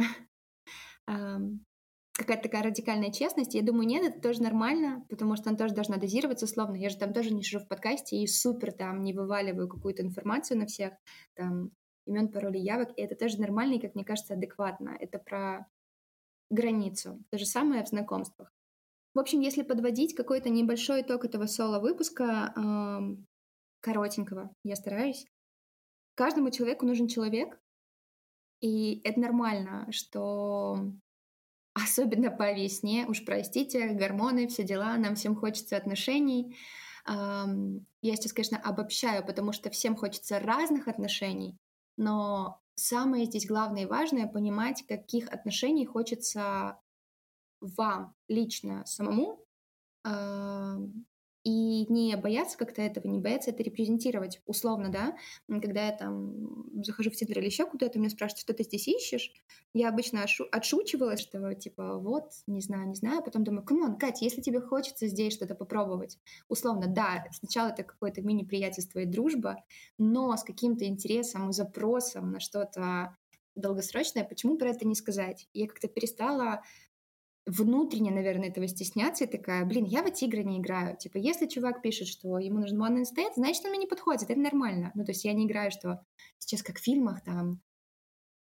какая-то 1.06 2.42
такая 2.42 2.64
радикальная 2.64 3.12
честность. 3.12 3.54
Я 3.54 3.62
думаю, 3.62 3.86
нет, 3.86 4.04
это 4.04 4.20
тоже 4.20 4.42
нормально, 4.42 5.06
потому 5.08 5.36
что 5.36 5.50
она 5.50 5.58
тоже 5.58 5.74
должна 5.74 5.98
дозироваться 5.98 6.46
условно. 6.46 6.74
Я 6.74 6.88
же 6.88 6.96
там 6.96 7.12
тоже 7.12 7.32
не 7.32 7.44
сижу 7.44 7.60
в 7.60 7.68
подкасте 7.68 8.16
и 8.16 8.26
супер 8.26 8.72
там 8.72 9.02
не 9.02 9.12
вываливаю 9.12 9.68
какую-то 9.68 10.02
информацию 10.02 10.58
на 10.58 10.66
всех. 10.66 10.94
Там 11.34 11.70
имен, 12.06 12.28
паролей, 12.28 12.62
явок, 12.62 12.90
и 12.96 13.02
это 13.02 13.14
тоже 13.14 13.40
нормально 13.40 13.74
и, 13.74 13.80
как 13.80 13.94
мне 13.94 14.04
кажется, 14.04 14.34
адекватно. 14.34 14.96
Это 14.98 15.18
про 15.18 15.66
границу. 16.50 17.22
То 17.30 17.38
же 17.38 17.46
самое 17.46 17.84
в 17.84 17.88
знакомствах. 17.88 18.52
В 19.14 19.18
общем, 19.18 19.40
если 19.40 19.62
подводить 19.62 20.14
какой-то 20.14 20.48
небольшой 20.48 21.02
итог 21.02 21.24
этого 21.24 21.46
соло-выпуска, 21.46 22.52
эм, 22.56 23.26
коротенького, 23.80 24.54
я 24.64 24.76
стараюсь, 24.76 25.26
каждому 26.14 26.50
человеку 26.50 26.86
нужен 26.86 27.08
человек, 27.08 27.58
И 28.60 29.00
это 29.02 29.18
нормально, 29.18 29.88
что 29.90 30.92
особенно 31.74 32.30
по 32.30 32.52
весне, 32.52 33.06
уж 33.08 33.24
простите, 33.24 33.88
гормоны, 33.88 34.46
все 34.46 34.62
дела, 34.62 34.96
нам 34.98 35.16
всем 35.16 35.34
хочется 35.34 35.76
отношений. 35.76 36.56
Я 37.04 38.16
сейчас, 38.16 38.32
конечно, 38.32 38.58
обобщаю, 38.58 39.26
потому 39.26 39.52
что 39.52 39.68
всем 39.70 39.96
хочется 39.96 40.38
разных 40.38 40.86
отношений, 40.86 41.58
но 41.96 42.60
самое 42.74 43.24
здесь 43.26 43.46
главное 43.46 43.82
и 43.82 43.86
важное— 43.86 44.26
понимать, 44.28 44.84
каких 44.86 45.28
отношений 45.30 45.86
хочется 45.86 46.80
вам 47.60 48.14
лично 48.28 48.84
самому, 48.86 49.46
и 51.44 51.86
не 51.92 52.16
бояться 52.16 52.56
как-то 52.56 52.82
этого, 52.82 53.08
не 53.08 53.18
бояться 53.18 53.50
это 53.50 53.62
репрезентировать, 53.62 54.40
условно, 54.46 54.90
да. 54.90 55.16
Когда 55.48 55.86
я 55.86 55.92
там 55.92 56.82
захожу 56.84 57.10
в 57.10 57.16
Тиндер 57.16 57.38
или 57.40 57.46
еще 57.46 57.66
куда-то, 57.66 57.98
меня 57.98 58.10
спрашивают, 58.10 58.40
что 58.40 58.54
ты 58.54 58.62
здесь 58.62 58.86
ищешь, 58.86 59.32
я 59.74 59.88
обычно 59.88 60.18
отшу- 60.24 60.48
отшучивалась, 60.52 61.20
что 61.20 61.52
типа 61.54 61.98
вот, 61.98 62.30
не 62.46 62.60
знаю, 62.60 62.88
не 62.88 62.94
знаю, 62.94 63.22
потом 63.24 63.42
думаю, 63.44 63.64
come 63.64 63.83
on, 63.83 63.98
Катя, 63.98 64.24
если 64.24 64.40
тебе 64.40 64.60
хочется 64.60 65.08
здесь 65.08 65.34
что-то 65.34 65.54
попробовать, 65.54 66.18
условно, 66.48 66.86
да, 66.86 67.26
сначала 67.32 67.70
это 67.70 67.82
какое-то 67.82 68.22
мини-приятельство 68.22 69.00
и 69.00 69.06
дружба, 69.06 69.56
но 69.98 70.36
с 70.36 70.44
каким-то 70.44 70.84
интересом 70.84 71.50
и 71.50 71.52
запросом 71.52 72.30
на 72.30 72.40
что-то 72.40 73.16
долгосрочное, 73.54 74.24
почему 74.24 74.56
про 74.56 74.70
это 74.70 74.86
не 74.86 74.94
сказать? 74.94 75.48
Я 75.52 75.66
как-то 75.66 75.88
перестала 75.88 76.62
внутренне, 77.46 78.10
наверное, 78.10 78.48
этого 78.48 78.68
стесняться 78.68 79.24
и 79.24 79.26
такая, 79.26 79.64
блин, 79.64 79.84
я 79.84 80.02
в 80.02 80.06
эти 80.06 80.24
игры 80.24 80.44
не 80.44 80.58
играю. 80.58 80.96
Типа, 80.96 81.16
если 81.16 81.46
чувак 81.46 81.82
пишет, 81.82 82.08
что 82.08 82.38
ему 82.38 82.60
нужен 82.60 82.80
one 82.80 82.98
night 82.98 83.06
stand, 83.16 83.32
значит, 83.36 83.64
он 83.64 83.70
мне 83.70 83.80
не 83.80 83.86
подходит, 83.86 84.22
это 84.22 84.38
нормально. 84.38 84.92
Ну, 84.94 85.04
то 85.04 85.10
есть 85.10 85.24
я 85.24 85.32
не 85.32 85.46
играю, 85.46 85.70
что 85.70 86.04
сейчас 86.38 86.62
как 86.62 86.78
в 86.78 86.82
фильмах 86.82 87.22
там 87.24 87.60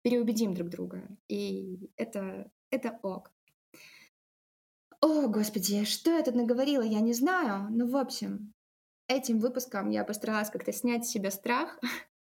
переубедим 0.02 0.54
друг 0.54 0.68
друга. 0.70 1.08
И 1.28 1.90
это, 1.96 2.50
это 2.70 2.98
ок. 3.02 3.32
О, 5.00 5.28
господи, 5.28 5.84
что 5.84 6.16
я 6.16 6.22
тут 6.22 6.34
наговорила, 6.34 6.82
я 6.82 7.00
не 7.00 7.12
знаю. 7.12 7.68
Ну, 7.70 7.88
в 7.88 7.96
общем, 7.96 8.54
этим 9.08 9.40
выпуском 9.40 9.90
я 9.90 10.04
постаралась 10.04 10.50
как-то 10.50 10.72
снять 10.72 11.04
с 11.04 11.10
себя 11.10 11.30
страх, 11.30 11.78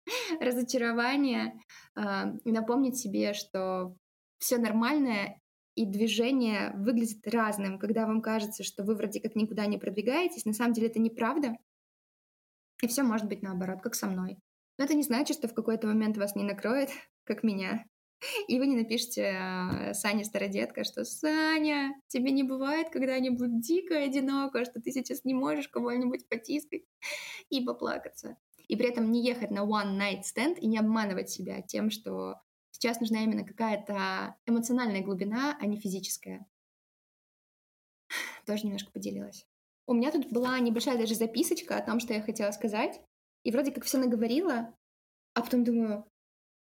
разочарование 0.40 1.60
э, 1.96 2.02
и 2.46 2.52
напомнить 2.52 2.98
себе, 2.98 3.34
что 3.34 3.96
все 4.38 4.58
нормальное 4.58 5.41
и 5.82 5.86
движение 5.86 6.74
выглядит 6.76 7.28
разным, 7.28 7.80
когда 7.80 8.06
вам 8.06 8.22
кажется, 8.22 8.64
что 8.64 8.84
вы 8.84 8.96
вроде 8.96 9.20
как 9.20 9.36
никуда 9.36 9.66
не 9.66 9.78
продвигаетесь, 9.78 10.46
на 10.46 10.54
самом 10.54 10.74
деле 10.74 10.88
это 10.88 11.00
неправда. 11.00 11.58
И 12.82 12.88
все 12.88 13.04
может 13.04 13.28
быть 13.28 13.42
наоборот, 13.42 13.82
как 13.82 13.96
со 13.96 14.08
мной. 14.08 14.38
Но 14.78 14.86
это 14.86 14.94
не 14.94 15.04
значит, 15.04 15.38
что 15.38 15.48
в 15.48 15.54
какой-то 15.54 15.88
момент 15.88 16.18
вас 16.18 16.36
не 16.36 16.44
накроет, 16.44 16.90
как 17.24 17.44
меня. 17.44 17.86
И 18.48 18.60
вы 18.60 18.68
не 18.68 18.76
напишите 18.76 19.34
э, 19.34 19.94
Сане 19.94 20.24
Стародетка, 20.24 20.84
что 20.84 21.04
«Саня, 21.04 21.94
тебе 22.08 22.32
не 22.32 22.44
бывает 22.44 22.90
когда-нибудь 22.92 23.62
дико 23.62 23.98
одиноко, 23.98 24.66
что 24.66 24.80
ты 24.80 24.92
сейчас 24.92 25.24
не 25.24 25.34
можешь 25.34 25.68
кого-нибудь 25.68 26.28
потискать 26.30 26.84
и 27.50 27.66
поплакаться». 27.66 28.38
И 28.68 28.76
при 28.76 28.88
этом 28.88 29.12
не 29.12 29.26
ехать 29.26 29.52
на 29.52 29.66
one 29.66 29.98
night 29.98 30.22
stand 30.22 30.58
и 30.60 30.68
не 30.68 30.78
обманывать 30.78 31.30
себя 31.30 31.62
тем, 31.62 31.90
что 31.90 32.36
Сейчас 32.82 33.00
нужна 33.00 33.24
именно 33.24 33.46
какая-то 33.46 34.36
эмоциональная 34.48 35.04
глубина, 35.04 35.56
а 35.62 35.68
не 35.68 35.78
физическая. 35.78 36.48
Тоже 38.48 38.66
немножко 38.66 38.92
поделилась. 38.92 39.46
У 39.86 39.94
меня 39.94 40.12
тут 40.12 40.32
была 40.32 40.58
небольшая 40.58 40.98
даже 40.98 41.14
записочка 41.14 41.78
о 41.78 41.86
том, 41.86 42.00
что 42.00 42.16
я 42.16 42.24
хотела 42.24 42.50
сказать. 42.50 43.00
И 43.44 43.52
вроде 43.52 43.72
как 43.72 43.84
все 43.84 44.00
наговорила, 44.00 44.76
а 45.36 45.42
потом 45.44 45.64
думаю, 45.64 46.10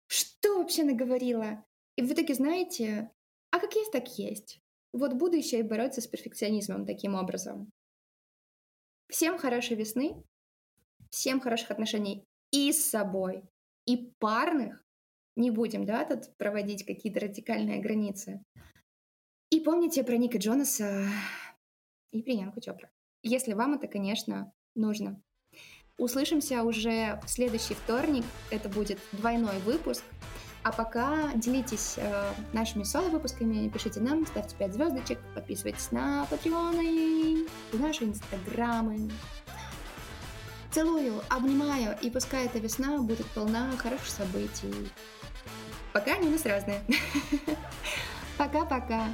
что 0.07 0.59
вообще 0.59 0.85
наговорила? 0.85 1.65
И 1.97 2.03
в 2.03 2.13
итоге, 2.13 2.35
знаете, 2.35 3.11
а 3.51 3.59
как 3.59 3.75
есть, 3.75 3.93
так 3.93 4.19
есть. 4.19 4.61
Вот 4.93 5.15
буду 5.15 5.39
еще 5.39 5.61
и 5.61 5.63
бороться 5.63 6.03
с 6.03 6.07
перфекционизмом 6.07 6.85
таким 6.85 7.15
образом. 7.15 7.71
Всем 9.09 9.39
хорошей 9.39 9.79
весны, 9.79 10.23
всем 11.09 11.41
хороших 11.41 11.71
отношений 11.71 12.27
и 12.51 12.71
с 12.71 12.91
собой, 12.91 13.45
и 13.87 14.13
парных, 14.19 14.85
не 15.37 15.51
будем, 15.51 15.85
да, 15.85 16.05
тут 16.05 16.37
проводить 16.37 16.85
какие-то 16.85 17.21
радикальные 17.21 17.81
границы. 17.81 18.43
И 19.51 19.61
помните 19.61 20.05
про 20.05 20.17
Ника 20.17 20.39
Джонаса 20.39 21.07
и 22.11 22.23
Приянку 22.23 22.61
Чопра. 22.61 22.91
Если 23.23 23.53
вам 23.53 23.75
это, 23.75 23.87
конечно, 23.87 24.53
нужно. 24.75 25.23
Услышимся 25.99 26.63
уже 26.65 27.21
в 27.25 27.29
следующий 27.29 27.75
вторник. 27.75 28.25
Это 28.51 28.69
будет 28.69 28.99
двойной 29.13 29.59
выпуск. 29.61 30.03
А 30.65 30.73
пока 30.73 31.33
делитесь 31.35 31.95
э, 31.97 32.33
нашими 32.53 32.85
соло-выпусками, 32.85 33.69
пишите 33.69 34.01
нам, 34.01 34.25
ставьте 34.27 34.55
5 34.57 34.75
звездочек, 34.75 35.19
подписывайтесь 35.35 35.91
на 35.91 36.25
Патреоны, 36.27 37.49
наши 37.73 38.05
инстаграмы. 38.05 39.11
Целую, 40.71 41.21
обнимаю, 41.29 41.97
и 42.01 42.11
пускай 42.11 42.47
эта 42.47 42.59
весна 42.59 42.97
будет 42.99 43.27
полна 43.35 43.73
хороших 43.77 44.07
событий. 44.07 44.73
Пока 45.93 46.15
они 46.15 46.29
у 46.29 46.31
нас 46.31 46.45
разные. 46.47 46.81
Пока-пока. 48.39 49.09